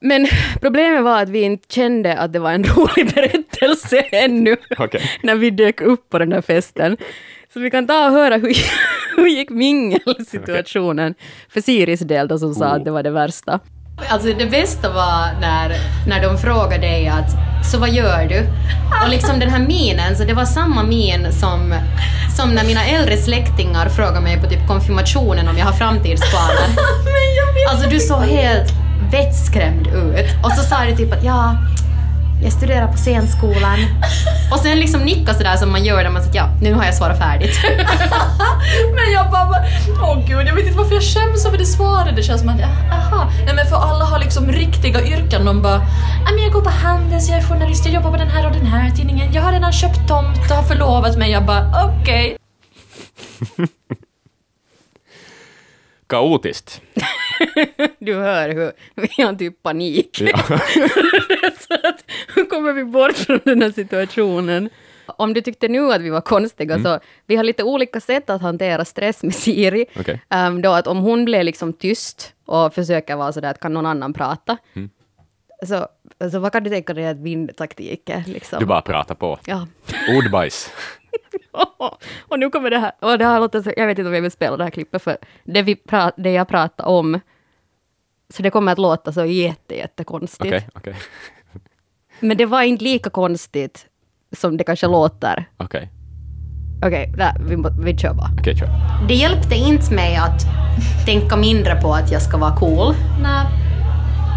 Men 0.00 0.26
problemet 0.60 1.02
var 1.04 1.22
att 1.22 1.28
vi 1.28 1.42
inte 1.42 1.74
kände 1.74 2.16
att 2.18 2.32
det 2.32 2.38
var 2.38 2.52
en 2.52 2.64
rolig 2.76 3.14
berättelse 3.14 4.00
ännu 4.00 4.56
Okej. 4.78 5.00
när 5.22 5.34
vi 5.34 5.50
dök 5.50 5.80
upp 5.80 6.08
på 6.10 6.18
den 6.18 6.30
där 6.30 6.40
festen. 6.42 6.96
Så 7.52 7.60
vi 7.60 7.70
kan 7.70 7.86
ta 7.86 8.06
och 8.06 8.12
höra 8.12 8.36
hur, 8.36 8.54
hur 9.16 9.26
gick 9.28 9.50
mingelsituationen 9.50 11.14
för 11.48 11.60
Siris 11.60 12.00
del 12.00 12.28
då 12.28 12.38
som 12.38 12.54
sa 12.54 12.64
Oh. 12.66 12.72
att 12.72 12.84
det 12.84 12.90
var 12.90 13.02
det 13.02 13.10
värsta. 13.10 13.60
Alltså 14.06 14.28
det 14.32 14.46
bästa 14.46 14.92
var 14.92 15.40
när, 15.40 15.76
när 16.06 16.22
de 16.22 16.38
frågade 16.38 16.78
dig 16.78 17.08
att 17.08 17.30
så 17.72 17.78
vad 17.78 17.90
gör 17.90 18.26
du? 18.28 18.46
Och 19.04 19.10
liksom 19.10 19.40
den 19.40 19.50
här 19.50 19.58
minen, 19.58 20.16
så 20.16 20.24
det 20.24 20.32
var 20.32 20.44
samma 20.44 20.82
min 20.82 21.32
som, 21.32 21.74
som 22.36 22.50
när 22.50 22.64
mina 22.64 22.84
äldre 22.84 23.16
släktingar 23.16 23.88
frågade 23.88 24.20
mig 24.20 24.40
på 24.40 24.48
typ 24.48 24.66
konfirmationen 24.66 25.48
om 25.48 25.58
jag 25.58 25.66
har 25.66 25.72
framtidsplaner. 25.72 26.68
Alltså 27.70 27.88
du 27.88 28.00
såg 28.00 28.22
helt 28.22 28.72
vettskrämd 29.12 29.86
ut. 29.86 30.44
Och 30.44 30.52
så 30.52 30.62
sa 30.62 30.84
du 30.84 30.96
typ 30.96 31.12
att 31.12 31.24
ja, 31.24 31.56
jag 32.42 32.52
studerar 32.52 32.86
på 32.86 32.96
scenskolan. 32.96 33.78
Och 34.52 34.58
sen 34.58 34.78
liksom 34.80 35.00
nicka 35.00 35.34
sådär 35.34 35.56
som 35.56 35.72
man 35.72 35.84
gör 35.84 36.02
när 36.02 36.10
man 36.10 36.22
säger 36.22 36.36
ja, 36.36 36.48
nu 36.62 36.74
har 36.74 36.84
jag 36.84 36.94
svarat 36.94 37.18
färdigt. 37.18 37.58
Men 38.96 39.12
jag 39.12 39.30
bara, 39.30 39.64
åh 40.02 40.18
gud, 40.26 40.46
jag 40.48 40.54
vet 40.54 40.64
inte 40.66 40.78
varför 40.78 40.94
jag 40.94 41.02
skäms 41.02 41.46
över 41.46 41.58
det 41.58 41.66
svaret. 41.66 42.16
Det 42.16 42.22
känns 42.22 42.40
som 42.40 42.48
att, 42.50 42.60
aha. 42.92 43.30
Nej 43.46 43.54
men 43.54 43.66
för 43.66 43.76
alla 43.76 44.04
har 44.04 44.18
liksom 44.18 44.52
riktiga 44.52 45.02
yrken. 45.02 45.44
De 45.44 45.62
bara, 45.62 45.80
"Ja, 46.24 46.30
men 46.34 46.42
jag 46.44 46.52
går 46.52 46.60
på 46.62 46.70
Handels, 46.70 47.28
jag 47.28 47.38
är 47.38 47.42
journalist, 47.42 47.84
jag 47.84 47.94
jobbar 47.94 48.10
på 48.10 48.16
den 48.16 48.28
här 48.28 48.46
och 48.46 48.52
den 48.52 48.66
här 48.66 48.90
tidningen. 48.90 49.32
Jag 49.32 49.42
har 49.42 49.52
redan 49.52 49.72
köpt 49.72 50.08
tomt 50.08 50.50
och 50.50 50.56
har 50.56 50.62
förlovat 50.62 51.18
mig. 51.18 51.30
Jag 51.30 51.44
bara, 51.46 51.84
okej. 51.84 52.36
Kaotiskt. 56.08 56.82
Du 57.98 58.14
hör 58.14 58.48
hur 58.48 58.72
vi 58.94 59.22
har 59.22 59.34
typ 59.34 59.62
panik. 59.62 60.20
Ja. 60.20 60.38
så 61.68 61.74
att, 61.74 62.04
hur 62.34 62.44
kommer 62.44 62.72
vi 62.72 62.84
bort 62.84 63.16
från 63.16 63.40
den 63.44 63.62
här 63.62 63.70
situationen? 63.70 64.70
Om 65.06 65.34
du 65.34 65.40
tyckte 65.40 65.68
nu 65.68 65.92
att 65.92 66.00
vi 66.00 66.10
var 66.10 66.20
konstiga, 66.20 66.82
så 66.82 67.00
vi 67.26 67.36
har 67.36 67.44
lite 67.44 67.62
olika 67.62 68.00
sätt 68.00 68.30
att 68.30 68.42
hantera 68.42 68.84
stress 68.84 69.22
med 69.22 69.34
Siri. 69.34 69.86
Okej. 70.00 70.20
Ehm, 70.30 70.62
då 70.62 70.70
att 70.70 70.86
om 70.86 70.98
hon 70.98 71.24
blir 71.24 71.42
liksom 71.42 71.72
tyst 71.72 72.32
och 72.46 72.74
försöker 72.74 73.16
vara 73.16 73.32
sådär 73.32 73.50
att 73.50 73.60
kan 73.60 73.72
någon 73.72 73.86
annan 73.86 74.12
prata, 74.12 74.56
så, 75.66 75.86
så 76.32 76.38
vad 76.38 76.52
kan 76.52 76.64
du 76.64 76.70
tänka 76.70 76.94
dig 76.94 77.06
att 77.06 77.18
min 77.18 77.48
taktik 77.48 78.08
är? 78.08 78.24
Liksom? 78.26 78.58
Du 78.60 78.66
bara 78.66 78.82
pratar 78.82 79.14
på. 79.14 79.38
Ja. 79.44 79.66
Ordbajs. 80.18 80.70
och 82.28 82.38
nu 82.38 82.50
kommer 82.50 82.70
det 82.70 82.78
här, 82.78 82.92
och 83.00 83.18
det 83.18 83.24
här 83.24 83.40
låter 83.40 83.62
så, 83.62 83.72
jag 83.76 83.86
vet 83.86 83.98
inte 83.98 84.08
om 84.08 84.14
jag 84.14 84.22
vill 84.22 84.30
spela 84.30 84.56
det 84.56 84.64
här 84.64 84.70
klippet, 84.70 85.02
för 85.02 85.16
det, 85.44 85.62
vi 85.62 85.76
pra, 85.76 86.12
det 86.16 86.32
jag 86.32 86.48
pratar 86.48 86.84
om, 86.84 87.20
så 88.34 88.42
det 88.42 88.50
kommer 88.50 88.72
att 88.72 88.78
låta 88.78 89.12
så 89.12 89.24
jätte, 89.24 89.74
jättekonstigt. 89.74 90.46
Okej, 90.46 90.68
okej. 90.74 90.96
Men 92.20 92.36
det 92.36 92.46
var 92.46 92.62
inte 92.62 92.84
lika 92.84 93.10
konstigt 93.10 93.86
som 94.36 94.56
det 94.56 94.64
kanske 94.64 94.86
låter. 94.86 95.44
Okej, 95.56 95.90
Okej, 96.86 97.12
okay, 97.14 97.32
vi, 97.40 97.56
vi 97.92 97.98
kör 97.98 98.14
bara. 98.14 98.30
okej, 98.40 98.56
kör. 98.56 98.68
Det 99.08 99.14
hjälpte 99.14 99.54
inte 99.54 99.94
mig 99.94 100.16
att 100.16 100.42
tänka 101.06 101.36
mindre 101.36 101.80
på 101.80 101.94
att 101.94 102.12
jag 102.12 102.22
ska 102.22 102.36
vara 102.36 102.56
cool. 102.56 102.94
Nej. 103.22 103.46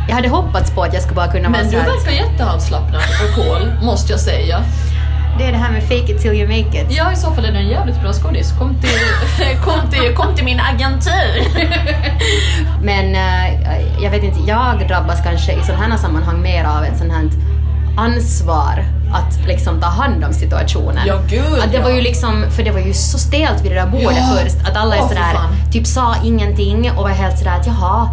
Jag 0.07 0.15
hade 0.15 0.29
hoppats 0.29 0.75
på 0.75 0.83
att 0.83 0.93
jag 0.93 1.03
skulle 1.03 1.15
bara 1.15 1.31
kunna 1.31 1.49
vara 1.49 1.61
Men 1.61 1.71
du 1.71 1.77
verkar 1.77 2.11
jätteavslappnad 2.11 3.01
och 3.01 3.35
cool, 3.35 3.85
måste 3.85 4.13
jag 4.13 4.19
säga. 4.19 4.63
Det 5.37 5.43
är 5.45 5.51
det 5.51 5.57
här 5.57 5.71
med 5.71 5.83
fake 5.83 6.11
it 6.11 6.21
till 6.21 6.33
you 6.33 6.47
make 6.47 6.81
it. 6.81 6.87
Ja, 6.89 7.11
i 7.11 7.15
så 7.15 7.31
fall 7.31 7.45
är 7.45 7.51
det 7.51 7.57
en 7.57 7.67
jävligt 7.67 8.01
bra 8.01 8.13
skådis. 8.13 8.53
Kom 8.59 8.75
till, 8.81 8.89
kom 9.65 9.91
till, 9.91 10.15
kom 10.15 10.35
till 10.35 10.45
min 10.45 10.59
agentur. 10.59 11.43
Men 12.83 13.15
eh, 13.15 14.03
jag 14.03 14.11
vet 14.11 14.23
inte, 14.23 14.39
jag 14.47 14.87
drabbas 14.87 15.23
kanske 15.23 15.51
i 15.51 15.63
sådana 15.63 15.83
här 15.83 15.97
sammanhang 15.97 16.41
mer 16.41 16.63
av 16.63 16.83
ett 16.83 16.97
sånt 16.97 17.11
här 17.11 17.29
ansvar 17.97 18.85
att 19.13 19.47
liksom 19.47 19.81
ta 19.81 19.87
hand 19.87 20.23
om 20.23 20.33
situationen. 20.33 21.07
Ja, 21.07 21.19
gud, 21.29 21.59
att 21.63 21.71
det 21.71 21.77
ja. 21.77 21.83
var 21.83 21.89
ju 21.89 22.01
liksom, 22.01 22.45
för 22.51 22.63
det 22.63 22.71
var 22.71 22.79
ju 22.79 22.93
så 22.93 23.17
stelt 23.17 23.61
vid 23.63 23.71
det 23.71 23.75
där 23.75 23.87
bordet 23.87 24.17
Ja. 24.17 24.37
först, 24.43 24.67
att 24.67 24.77
alla 24.77 24.95
är 24.95 25.01
fy 25.01 25.07
sådär, 25.07 25.37
typ 25.71 25.87
sa 25.87 26.15
ingenting 26.23 26.91
och 26.91 27.03
var 27.03 27.09
helt 27.09 27.37
sådär 27.37 27.51
att 27.59 27.67
jaha, 27.67 28.09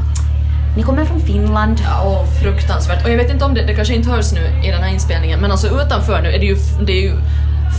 ni 0.79 0.85
kommer 0.85 1.05
från 1.05 1.21
Finland. 1.21 1.81
Ja, 1.85 2.03
åh, 2.07 2.43
fruktansvärt. 2.43 3.05
Och 3.05 3.11
jag 3.11 3.17
vet 3.17 3.31
inte 3.31 3.45
om 3.45 3.55
det, 3.55 3.67
det 3.67 3.75
kanske 3.75 3.95
inte 3.95 4.11
hörs 4.11 4.33
nu 4.33 4.41
i 4.41 4.71
den 4.71 4.83
här 4.83 4.93
inspelningen, 4.93 5.41
men 5.41 5.51
alltså 5.51 5.67
utanför 5.67 6.23
nu 6.23 6.29
är 6.29 6.38
det 6.38 6.47
ju, 6.47 6.57
det 6.87 6.93
är 6.93 7.03
ju 7.03 7.12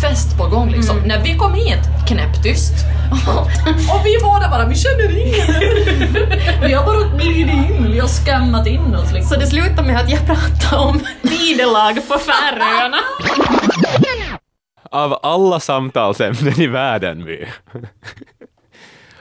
fest 0.01 0.37
på 0.37 0.47
gång 0.47 0.69
liksom. 0.71 0.97
Mm. 0.97 1.07
När 1.07 1.23
vi 1.23 1.37
kom 1.37 1.53
hit, 1.53 1.83
knäpptyst. 2.07 2.73
och 3.93 4.05
vi 4.05 4.17
båda 4.23 4.49
bara, 4.49 4.67
vi 4.67 4.75
känner 4.75 5.17
ingen. 5.17 5.47
vi 6.67 6.73
har 6.73 6.85
bara 6.85 7.17
glidit 7.17 7.53
in, 7.53 7.91
vi 7.91 7.99
har 7.99 8.07
skammat 8.07 8.67
in 8.67 8.95
oss 8.95 9.11
liksom. 9.13 9.29
Så 9.29 9.39
det 9.39 9.47
slutade 9.47 9.87
med 9.87 9.97
att 9.97 10.09
jag 10.09 10.25
pratade 10.25 10.81
om 10.81 10.99
tidelag 11.21 11.95
på 12.07 12.17
Färöarna. 12.17 12.97
Av 14.91 15.19
alla 15.23 15.59
samtalsämnen 15.59 16.61
i 16.61 16.67
världen, 16.67 17.25
vi. 17.25 17.47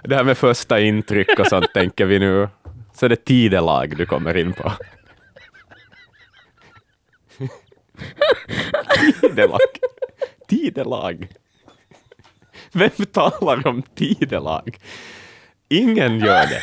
Det 0.03 0.17
här 0.17 0.25
med 0.25 0.39
första 0.39 0.81
intryck 0.81 1.39
och 1.39 1.47
sånt 1.47 1.73
tänker 1.75 2.07
vi 2.07 2.19
nu. 2.19 2.49
Så 2.99 3.05
är 3.07 3.09
det 3.09 3.25
tidelag 3.25 3.97
du 3.97 4.07
kommer 4.07 4.37
in 4.37 4.53
på. 4.53 4.73
Tidelag. 9.21 9.61
Tidelag. 10.49 11.29
Vem 12.73 12.91
talar 13.13 13.67
om 13.67 13.83
tidelag? 13.83 14.79
Ingen 15.69 16.19
gör 16.19 16.47
det. 16.47 16.63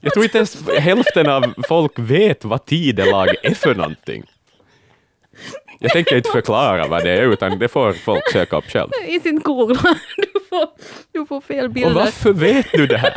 Jag 0.00 0.12
tror 0.12 0.24
inte 0.24 0.38
ens 0.38 0.68
hälften 0.78 1.28
av 1.28 1.54
folk 1.68 1.92
vet 1.98 2.44
vad 2.44 2.64
tidelag 2.66 3.28
är 3.42 3.54
för 3.54 3.74
någonting. 3.74 4.24
Jag 5.78 5.92
tänker 5.92 6.16
inte 6.16 6.30
förklara 6.30 6.86
vad 6.86 7.04
det 7.04 7.10
är, 7.10 7.22
utan 7.32 7.58
det 7.58 7.68
får 7.68 7.92
folk 7.92 8.32
söka 8.32 8.56
upp 8.56 8.64
själv. 8.70 8.90
I 9.08 9.20
sin 9.20 9.38
googla. 9.40 9.94
Du 10.16 10.40
får, 10.48 10.68
du 11.12 11.26
får 11.26 11.40
fel 11.40 11.64
Och 11.64 11.70
bilder. 11.70 11.94
varför 11.94 12.32
vet 12.32 12.72
du 12.72 12.86
det 12.86 12.98
här? 12.98 13.14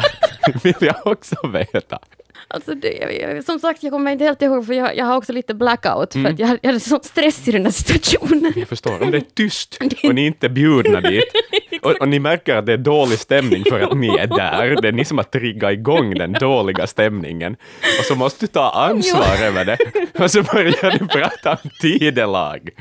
Vill 0.63 0.75
jag 0.79 1.08
också 1.08 1.36
veta. 1.53 1.99
Alltså 2.47 2.75
det, 2.75 3.45
som 3.45 3.60
sagt, 3.60 3.84
jag 3.84 3.91
kommer 3.91 4.12
inte 4.12 4.23
helt 4.23 4.41
ihåg, 4.41 4.65
för 4.65 4.73
jag, 4.73 4.97
jag 4.97 5.06
har 5.06 5.17
också 5.17 5.34
lite 5.34 5.53
blackout, 5.53 6.15
Mm. 6.15 6.25
för 6.25 6.34
att 6.34 6.39
jag, 6.39 6.60
jag 6.62 6.69
hade 6.69 6.79
sån 6.79 7.03
stress 7.03 7.47
i 7.47 7.51
den 7.51 7.63
här 7.65 7.71
situationen. 7.71 8.53
Jag 8.56 8.67
förstår, 8.67 9.03
om 9.03 9.12
det 9.12 9.17
är 9.17 9.23
tyst 9.34 9.79
och 10.03 10.15
ni 10.15 10.25
inte 10.25 10.47
är 10.47 10.49
bjudna 10.49 11.01
dit, 11.01 11.23
och, 11.82 11.91
och 12.01 12.08
ni 12.08 12.19
märker 12.19 12.56
att 12.56 12.65
det 12.65 12.73
är 12.73 12.77
dålig 12.77 13.19
stämning 13.19 13.63
för 13.69 13.79
att 13.79 13.97
ni 13.97 14.08
är 14.17 14.27
där, 14.27 14.82
det 14.82 14.88
är 14.88 14.91
ni 14.91 15.06
som 15.06 15.17
har 15.17 15.23
triggat 15.23 15.71
igång 15.73 16.13
den 16.13 16.34
dåliga 16.34 16.88
stämningen, 16.88 17.56
och 17.99 18.06
så 18.06 18.15
måste 18.15 18.43
du 18.45 18.47
ta 18.47 18.69
ansvar 18.71 19.45
över 19.45 19.65
det, 19.65 19.77
och 20.23 20.32
så 20.32 20.43
börjar 20.43 20.99
du 20.99 21.08
prata 21.08 21.51
om 21.63 21.69
tidelag. 21.82 22.69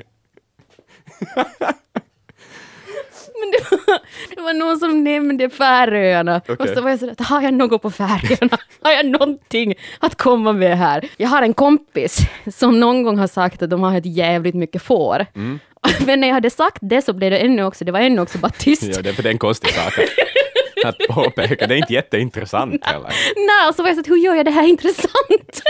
Men 3.42 3.50
det 3.50 3.70
var, 3.86 3.98
det 4.36 4.40
var 4.42 4.52
någon 4.54 4.78
som 4.78 5.04
nämnde 5.04 5.50
Färöarna, 5.50 6.36
och 6.48 6.50
Okej. 6.50 6.74
så 6.74 6.80
var 6.82 6.90
jag 6.90 6.98
sådär, 6.98 7.24
har 7.24 7.42
jag 7.42 7.54
något 7.54 7.82
på 7.82 7.90
Färöarna? 7.90 8.58
Har 8.82 8.90
jag 8.92 9.06
någonting 9.06 9.74
att 9.98 10.14
komma 10.14 10.52
med 10.52 10.78
här? 10.78 11.08
Jag 11.16 11.28
har 11.28 11.42
en 11.42 11.54
kompis 11.54 12.18
som 12.54 12.80
någon 12.80 13.02
gång 13.02 13.18
har 13.18 13.26
sagt 13.26 13.62
att 13.62 13.70
de 13.70 13.82
har 13.82 13.98
ett 13.98 14.06
jävligt 14.06 14.54
mycket 14.54 14.82
får. 14.82 15.26
Mm. 15.34 15.58
Men 16.06 16.20
när 16.20 16.28
jag 16.28 16.34
hade 16.34 16.50
sagt 16.50 16.78
det 16.80 17.02
så 17.02 17.12
blev 17.12 17.30
det 17.30 17.38
ännu 17.38 17.64
också, 17.64 17.84
det 17.84 17.92
var 17.92 18.00
ännu 18.00 18.20
också 18.22 18.38
bara 18.38 18.52
tyst. 18.52 18.82
Ja, 18.96 19.02
det 19.02 19.08
är 19.08 19.12
för 19.12 19.22
det 19.22 19.28
är 19.28 19.32
en 19.32 19.38
konstig 19.38 19.70
sak 19.70 19.92
att, 19.98 20.88
att 20.88 21.08
påpeka, 21.08 21.66
det 21.66 21.74
är 21.74 21.78
inte 21.78 21.92
jätteintressant 21.92 22.84
heller. 22.86 23.12
Nej, 23.36 23.68
och 23.68 23.74
så 23.74 23.82
var 23.82 23.88
jag 23.88 23.96
så 23.96 24.00
att 24.00 24.08
hur 24.08 24.16
gör 24.16 24.34
jag 24.34 24.44
det 24.44 24.50
här 24.50 24.68
intressant? 24.68 25.62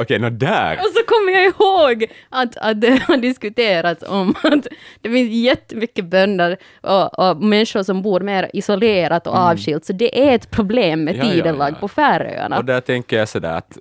Okej, 0.00 0.18
nå 0.18 0.30
där. 0.30 0.76
Och 0.76 0.92
så 0.94 1.02
kommer 1.06 1.32
jag 1.32 1.44
ihåg 1.44 2.06
att, 2.30 2.56
att 2.56 2.80
det 2.80 3.02
har 3.08 3.16
diskuterats 3.16 4.04
om 4.08 4.34
att 4.42 4.66
det 5.00 5.10
finns 5.10 5.30
jättemycket 5.30 6.04
bönder 6.04 6.56
och, 6.80 7.18
och 7.18 7.36
människor 7.36 7.82
som 7.82 8.02
bor 8.02 8.20
mer 8.20 8.50
isolerat 8.52 9.26
och 9.26 9.34
avskilt, 9.36 9.84
så 9.84 9.92
det 9.92 10.28
är 10.28 10.34
ett 10.34 10.50
problem 10.50 11.04
med 11.04 11.18
Mm. 11.18 11.26
Ja, 11.26 11.34
ja, 11.34 11.42
tidelag 11.42 11.70
ja. 11.70 11.76
på 11.80 11.88
Färöarna. 11.88 12.58
Och 12.58 12.64
där 12.64 12.80
tänker 12.80 13.18
jag 13.18 13.28
sådär 13.28 13.52
att 13.52 13.78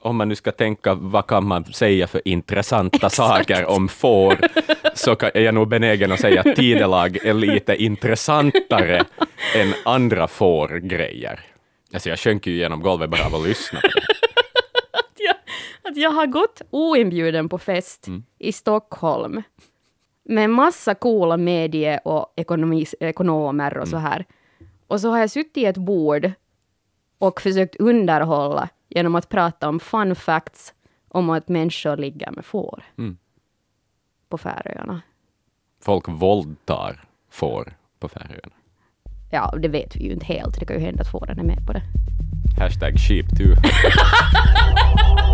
om 0.00 0.16
man 0.16 0.28
nu 0.28 0.34
ska 0.34 0.52
tänka 0.52 0.94
vad 0.94 1.26
kan 1.26 1.46
man 1.46 1.64
säga 1.64 2.06
för 2.06 2.20
intressanta 2.24 3.10
saker 3.22 3.64
om 3.66 3.88
får, 3.88 4.38
så 4.94 5.16
är 5.34 5.40
jag 5.40 5.54
nog 5.54 5.68
benägen 5.68 6.12
att 6.12 6.20
säga 6.20 6.40
att 6.40 6.56
tidelag 6.56 7.16
är 7.16 7.34
lite 7.34 7.76
intressantare 7.76 9.04
än 9.56 9.74
andra 9.84 10.28
fårgrejer. 10.28 11.40
Alltså 11.94 12.08
jag 12.08 12.18
sjönk 12.18 12.46
ju 12.46 12.52
igenom 12.54 12.82
golvet 12.82 13.10
bara 13.10 13.26
av 13.26 13.34
att 13.34 13.48
lyssna 13.48 13.80
på 13.80 13.88
det. 13.88 14.15
Att 15.90 15.96
jag, 15.96 16.10
har 16.10 16.26
gått 16.26 16.62
oinbjuden 16.70 17.48
på 17.48 17.58
fest 17.58 18.06
Mm. 18.06 18.24
i 18.38 18.52
Stockholm 18.52 19.42
med 20.24 20.50
massa 20.50 20.94
coola 20.94 21.36
medie 21.36 21.98
och 22.04 22.32
ekonomis, 22.36 22.94
ekonomer 23.00 23.70
och 23.70 23.76
Mm. 23.76 23.90
så 23.90 23.96
här. 23.96 24.24
Och 24.86 25.00
så 25.00 25.10
har 25.10 25.18
jag 25.18 25.30
suttit 25.30 25.56
i 25.56 25.64
ett 25.64 25.76
bord 25.76 26.30
och 27.18 27.40
försökt 27.40 27.76
underhålla 27.76 28.68
genom 28.88 29.14
att 29.14 29.28
prata 29.28 29.68
om 29.68 29.80
fun 29.80 30.14
facts 30.14 30.74
om 31.08 31.30
att 31.30 31.48
människor 31.48 31.96
ligger 31.96 32.30
med 32.30 32.44
får 32.44 32.84
Mm. 32.98 33.16
på 34.28 34.38
Färöarna. 34.38 35.02
Folk 35.82 36.08
våldtar 36.08 37.04
får 37.30 37.72
på 37.98 38.08
Färöarna. 38.08 38.52
Ja, 39.32 39.54
det 39.58 39.68
vet 39.68 39.96
vi 39.96 40.04
ju 40.04 40.12
inte 40.12 40.26
helt. 40.26 40.60
Det 40.60 40.66
kan 40.66 40.76
ju 40.76 40.82
hända 40.82 41.00
att 41.02 41.10
fåren 41.10 41.38
är 41.38 41.44
med 41.44 41.66
på 41.66 41.72
det. 41.72 41.82
Hashtag 42.60 42.94
sheep2. 42.94 43.56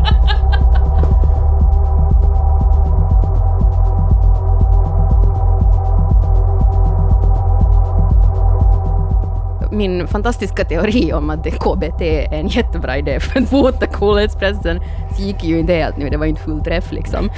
min 9.73 10.07
fantastiska 10.07 10.65
teori 10.65 11.13
om 11.13 11.31
att 11.31 11.45
det 11.45 11.51
KBT 11.51 12.01
är 12.03 12.33
en 12.35 12.47
jättebra 12.49 12.97
idé 12.99 13.21
för 13.21 13.41
att 13.41 13.51
bota 13.51 13.87
coolhetspressen 13.87 14.81
gick 15.19 15.45
ju 15.45 15.59
inte 15.59 15.75
helt 15.75 15.97
nu, 15.97 16.09
det 16.09 16.17
var 16.17 16.27
inte 16.27 16.41
full 16.43 16.61
träff 16.65 16.93
liksom. 16.93 17.31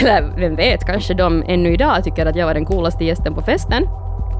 Eller 0.00 0.32
vem 0.36 0.56
vet, 0.56 0.84
kanske 0.86 1.14
de 1.14 1.42
ännu 1.46 1.72
idag 1.74 2.04
tycker 2.04 2.26
att 2.26 2.36
jag 2.36 2.46
var 2.46 2.54
den 2.54 2.64
coolaste 2.64 3.04
gästen 3.04 3.34
på 3.34 3.42
festen. 3.42 3.86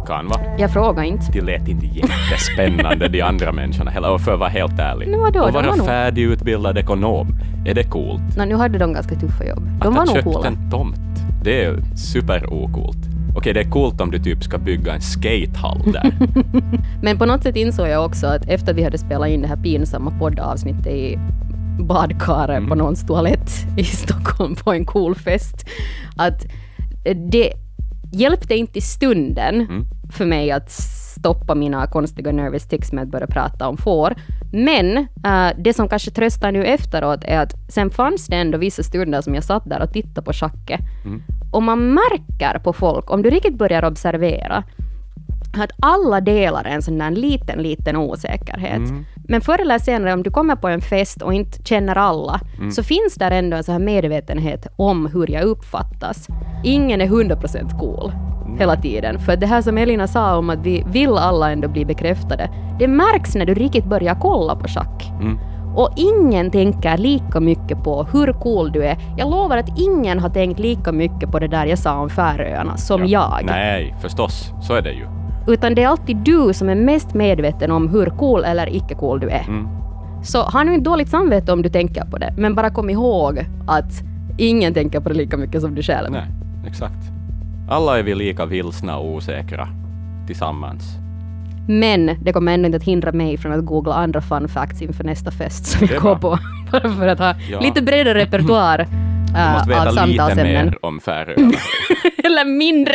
Kan 0.06 0.28
vara. 0.28 0.40
Jag 0.58 0.70
frågar 0.72 1.02
inte. 1.02 1.32
De 1.32 1.40
lät 1.40 1.68
inte 1.68 1.86
jättespännande, 1.86 3.08
de 3.08 3.22
andra 3.22 3.52
människorna 3.52 3.90
heller, 3.90 4.18
för 4.18 4.32
att 4.32 4.38
vara 4.40 4.48
helt 4.48 4.78
ärlig. 4.78 5.08
Men 5.08 5.20
vadå, 5.20 5.40
och 5.40 5.52
var 5.52 5.62
vara 5.62 5.76
nog- 5.76 5.86
färdigutbildad 5.86 6.78
ekonom, 6.78 7.26
är 7.66 7.74
det 7.74 7.84
coolt? 7.84 8.36
Nå, 8.36 8.44
nu 8.44 8.54
hade 8.56 8.78
de 8.78 8.92
ganska 8.92 9.14
tuffa 9.14 9.44
jobb. 9.44 9.62
De 9.64 9.72
att 9.80 9.84
var 9.86 9.92
ha 9.92 10.04
nog 10.04 10.14
köpt 10.14 10.24
coola. 10.24 10.48
en 10.48 10.70
tomt, 10.70 10.96
det 11.44 11.64
är 11.64 11.76
super-ocoolt. 11.96 13.09
Okej, 13.36 13.52
det 13.54 13.60
är 13.60 13.70
coolt 13.70 14.00
om 14.00 14.10
du 14.10 14.18
typ 14.18 14.42
ska 14.44 14.58
bygga 14.58 14.94
en 14.94 15.00
skatehall 15.00 15.92
där. 15.92 16.12
Men 17.02 17.18
på 17.18 17.26
något 17.26 17.42
sätt 17.42 17.56
insåg 17.56 17.88
jag 17.88 18.04
också 18.04 18.26
att 18.26 18.48
efter 18.48 18.74
vi 18.74 18.82
hade 18.84 18.98
spelat 18.98 19.28
in 19.28 19.42
det 19.42 19.48
här 19.48 19.56
pinsamma 19.56 20.10
poddavsnittet 20.18 20.86
i 20.86 21.18
badkaret 21.80 22.56
Mm. 22.58 22.68
på 22.68 22.74
någons 22.74 23.06
toalett 23.06 23.50
i 23.76 23.84
Stockholm 23.84 24.54
på 24.54 24.72
en 24.72 24.84
cool 24.84 25.14
fest, 25.14 25.66
att 26.16 26.46
det 27.30 27.52
hjälpte 28.12 28.54
inte 28.54 28.78
i 28.78 28.82
stunden 28.82 29.54
Mm. 29.60 29.84
för 30.12 30.26
mig 30.26 30.50
att 30.50 30.70
stoppa 30.70 31.54
mina 31.54 31.86
konstiga 31.86 32.32
nervous 32.32 32.68
tics 32.68 32.92
med 32.92 33.02
att 33.04 33.10
börja 33.10 33.26
prata 33.26 33.68
om 33.68 33.76
får. 33.76 34.14
Men 34.52 34.96
eh, 34.96 35.48
det 35.58 35.74
som 35.74 35.88
kanske 35.88 36.10
tröstar 36.10 36.52
nu 36.52 36.64
efteråt 36.64 37.24
är 37.24 37.38
att 37.38 37.52
sen 37.68 37.90
fanns 37.90 38.26
det 38.26 38.36
ändå 38.36 38.58
vissa 38.58 38.82
stunder 38.82 39.20
som 39.20 39.34
jag 39.34 39.44
satt 39.44 39.68
där 39.68 39.82
och 39.82 39.92
tittade 39.92 40.22
på 40.22 40.32
schacket. 40.32 40.80
Mm. 41.04 41.22
Och 41.50 41.62
man 41.62 41.94
märker 41.94 42.58
på 42.58 42.72
folk, 42.72 43.10
om 43.10 43.22
du 43.22 43.30
riktigt 43.30 43.58
börjar 43.58 43.84
observera, 43.84 44.64
att 45.62 45.70
alla 45.82 46.20
delar 46.20 46.64
en 46.64 46.82
sån 46.82 46.98
där 46.98 47.10
liten, 47.10 47.62
liten 47.62 47.96
osäkerhet. 47.96 48.76
Mm. 48.90 49.04
Men 49.28 49.40
förr 49.40 49.60
eller 49.60 49.78
senare, 49.78 50.12
om 50.12 50.22
du 50.22 50.30
kommer 50.30 50.56
på 50.56 50.68
en 50.68 50.80
fest 50.80 51.22
och 51.22 51.34
inte 51.34 51.62
känner 51.64 51.96
alla, 51.98 52.40
Mm. 52.58 52.70
så 52.70 52.82
finns 52.82 53.14
där 53.14 53.30
ändå 53.30 53.56
en 53.56 53.64
sån 53.64 53.72
här 53.72 53.78
medvetenhet 53.80 54.66
om 54.76 55.06
hur 55.06 55.30
jag 55.30 55.42
uppfattas. 55.42 56.28
Ingen 56.64 57.00
är 57.00 57.06
100% 57.06 57.78
cool 57.80 58.12
hela 58.58 58.76
tiden. 58.76 59.18
För 59.18 59.36
det 59.36 59.46
här 59.46 59.62
som 59.62 59.78
Elina 59.78 60.06
sa 60.06 60.36
om 60.36 60.50
att 60.50 60.66
vi 60.66 60.84
vill 60.86 61.16
alla 61.16 61.50
ändå 61.50 61.68
bli 61.68 61.84
bekräftade, 61.84 62.50
det 62.78 62.88
märks 62.88 63.34
när 63.34 63.44
du 63.46 63.54
riktigt 63.54 63.84
börjar 63.84 64.16
kolla 64.20 64.56
på 64.56 64.68
schack. 64.68 65.10
Och 65.80 65.90
ingen 65.96 66.50
tänker 66.50 66.98
lika 66.98 67.40
mycket 67.40 67.84
på 67.84 68.06
hur 68.12 68.32
cool 68.32 68.72
du 68.72 68.84
är. 68.84 68.96
Jag 69.16 69.30
lovar 69.30 69.58
att 69.58 69.78
ingen 69.78 70.18
har 70.18 70.28
tänkt 70.28 70.60
lika 70.60 70.92
mycket 70.92 71.30
på 71.30 71.38
det 71.38 71.48
där 71.48 71.66
jag 71.66 71.78
sa 71.78 71.98
om 71.98 72.10
Färöarna 72.10 72.76
som 72.76 73.06
jag. 73.06 73.40
Nej, 73.44 73.94
förstås. 74.00 74.52
Så 74.62 74.74
är 74.74 74.82
det 74.82 74.92
ju. 74.92 75.06
Utan 75.48 75.74
det 75.74 75.82
är 75.82 75.88
alltid 75.88 76.16
du 76.16 76.52
som 76.54 76.68
är 76.68 76.74
mest 76.74 77.14
medveten 77.14 77.70
om 77.70 77.88
hur 77.88 78.06
cool 78.06 78.44
eller 78.44 78.76
icke 78.76 78.94
cool 78.94 79.20
du 79.20 79.28
är. 79.28 79.44
Mm. 79.48 79.68
Så 80.22 80.42
ha 80.42 80.62
nu 80.62 80.74
inte 80.74 80.90
dåligt 80.90 81.08
samvete 81.08 81.52
om 81.52 81.62
du 81.62 81.68
tänker 81.68 82.04
på 82.04 82.18
det, 82.18 82.34
men 82.36 82.54
bara 82.54 82.70
kom 82.70 82.90
ihåg 82.90 83.38
att 83.66 84.02
ingen 84.38 84.74
tänker 84.74 85.00
på 85.00 85.08
det 85.08 85.14
lika 85.14 85.36
mycket 85.36 85.60
som 85.60 85.74
du 85.74 85.82
själv. 85.82 86.10
Nej, 86.10 86.26
exakt. 86.66 87.10
Alla 87.70 87.98
är 87.98 88.02
vi 88.02 88.14
lika 88.14 88.46
vilsna 88.46 88.96
och 88.96 89.14
osäkra 89.14 89.68
tillsammans. 90.26 90.99
Men 91.70 92.16
det 92.22 92.32
kommer 92.32 92.54
ändå 92.54 92.66
inte 92.66 92.76
att 92.76 92.82
hindra 92.82 93.12
mig 93.12 93.38
från 93.38 93.52
att 93.52 93.64
googla 93.64 93.94
andra 93.94 94.20
fun 94.20 94.48
facts 94.48 94.82
inför 94.82 95.04
nästa 95.04 95.30
fest 95.30 95.66
som 95.66 95.88
jag 95.90 96.02
går 96.02 96.16
på. 96.16 96.38
Bara 96.72 96.94
för 96.94 97.06
att 97.06 97.18
ha 97.18 97.34
Ja. 97.50 97.60
lite 97.60 97.82
bredare 97.82 98.18
repertoar 98.18 98.78
Du 99.34 99.36
äh, 99.38 99.52
måste 99.52 99.80
av 99.80 100.08
veta 100.08 100.28
lite 100.28 100.44
mer 100.44 100.78
om 100.84 101.00
Färöarna. 101.00 101.52
Eller 102.24 102.44
mindre. 102.44 102.94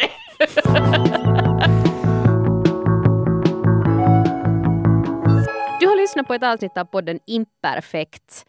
Du 5.79 5.87
har 5.87 6.01
lyssnat 6.01 6.27
på 6.27 6.33
ett 6.33 6.43
avsnitt 6.43 6.77
av 6.77 6.85
podden 6.85 7.19
Imperfekt. 7.27 8.45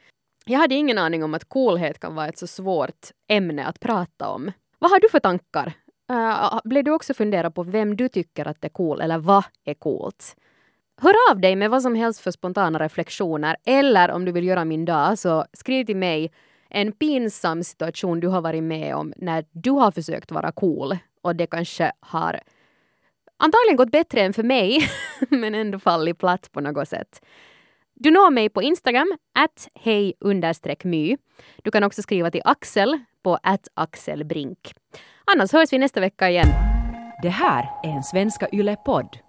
Jag 0.47 0.59
hade 0.59 0.75
ingen 0.75 0.99
aning 0.99 1.25
om 1.25 1.35
att 1.35 1.49
coolhet 1.49 2.01
kan 2.01 2.15
vara 2.15 2.27
ett 2.29 2.39
så 2.39 2.47
svårt 2.47 3.07
ämne 3.29 3.65
att 3.67 3.81
prata 3.81 4.29
om. 4.29 4.53
Vad 4.79 4.91
har 4.91 5.01
du 5.01 5.09
för 5.09 5.21
tankar? 5.21 5.73
Uh, 6.13 6.61
blev 6.65 6.85
du 6.85 6.91
också 6.91 7.15
fundera 7.15 7.51
på 7.51 7.63
vem 7.63 7.97
du 7.97 8.09
tycker 8.09 8.49
att 8.49 8.65
är 8.65 8.69
cool 8.69 9.01
eller 9.01 9.19
vad 9.19 9.45
är 9.65 9.75
coolt? 9.75 10.37
Hör 11.01 11.15
av 11.31 11.41
dig 11.41 11.57
med 11.57 11.71
vad 11.71 11.83
som 11.83 11.95
helst 11.95 12.21
för 12.21 12.31
spontana 12.31 12.79
reflektioner 12.79 13.57
eller 13.65 14.11
om 14.11 14.25
du 14.25 14.33
vill 14.33 14.47
göra 14.47 14.65
min 14.65 14.85
dag 14.85 15.19
så 15.19 15.45
skriv 15.53 15.85
till 15.85 15.97
mig 15.97 16.33
en 16.69 16.93
pinsam 16.93 17.65
situation 17.65 18.21
du 18.21 18.29
har 18.29 18.41
varit 18.41 18.63
med 18.63 18.97
om 18.97 19.13
när 19.17 19.45
du 19.51 19.71
har 19.71 19.91
försökt 19.91 20.31
vara 20.31 20.53
cool 20.53 20.97
och 21.23 21.37
det 21.37 21.47
kanske 21.47 21.93
har 22.01 22.41
antagligen 23.37 23.77
gått 23.77 23.91
bättre 23.91 24.21
än 24.21 24.33
för 24.33 24.43
mig 24.43 24.89
men 25.29 25.55
ändå 25.55 25.79
fallit 25.79 26.19
platt 26.19 26.53
på 26.53 26.61
något 26.61 26.89
sätt. 26.89 27.25
Du 27.95 28.11
når 28.11 28.31
mig 28.31 28.49
på 28.49 28.63
Instagram, 28.63 29.17
att 29.35 29.69
hej 29.75 30.15
my. 30.85 31.17
Du 31.63 31.71
kan 31.71 31.85
också 31.85 32.03
skriva 32.03 32.31
till 32.31 32.43
Axel 32.45 32.99
på 33.23 33.39
at 33.43 33.69
axelbrink. 33.75 34.75
Annars 35.35 35.53
hörs 35.53 35.73
vi 35.73 35.79
nästa 35.79 36.01
vecka 36.01 36.31
igen. 36.31 36.49
Det 37.23 37.29
här 37.29 37.71
är 37.83 37.89
en 37.89 38.03
Svenska 38.03 38.49
Yle-podd. 38.53 39.26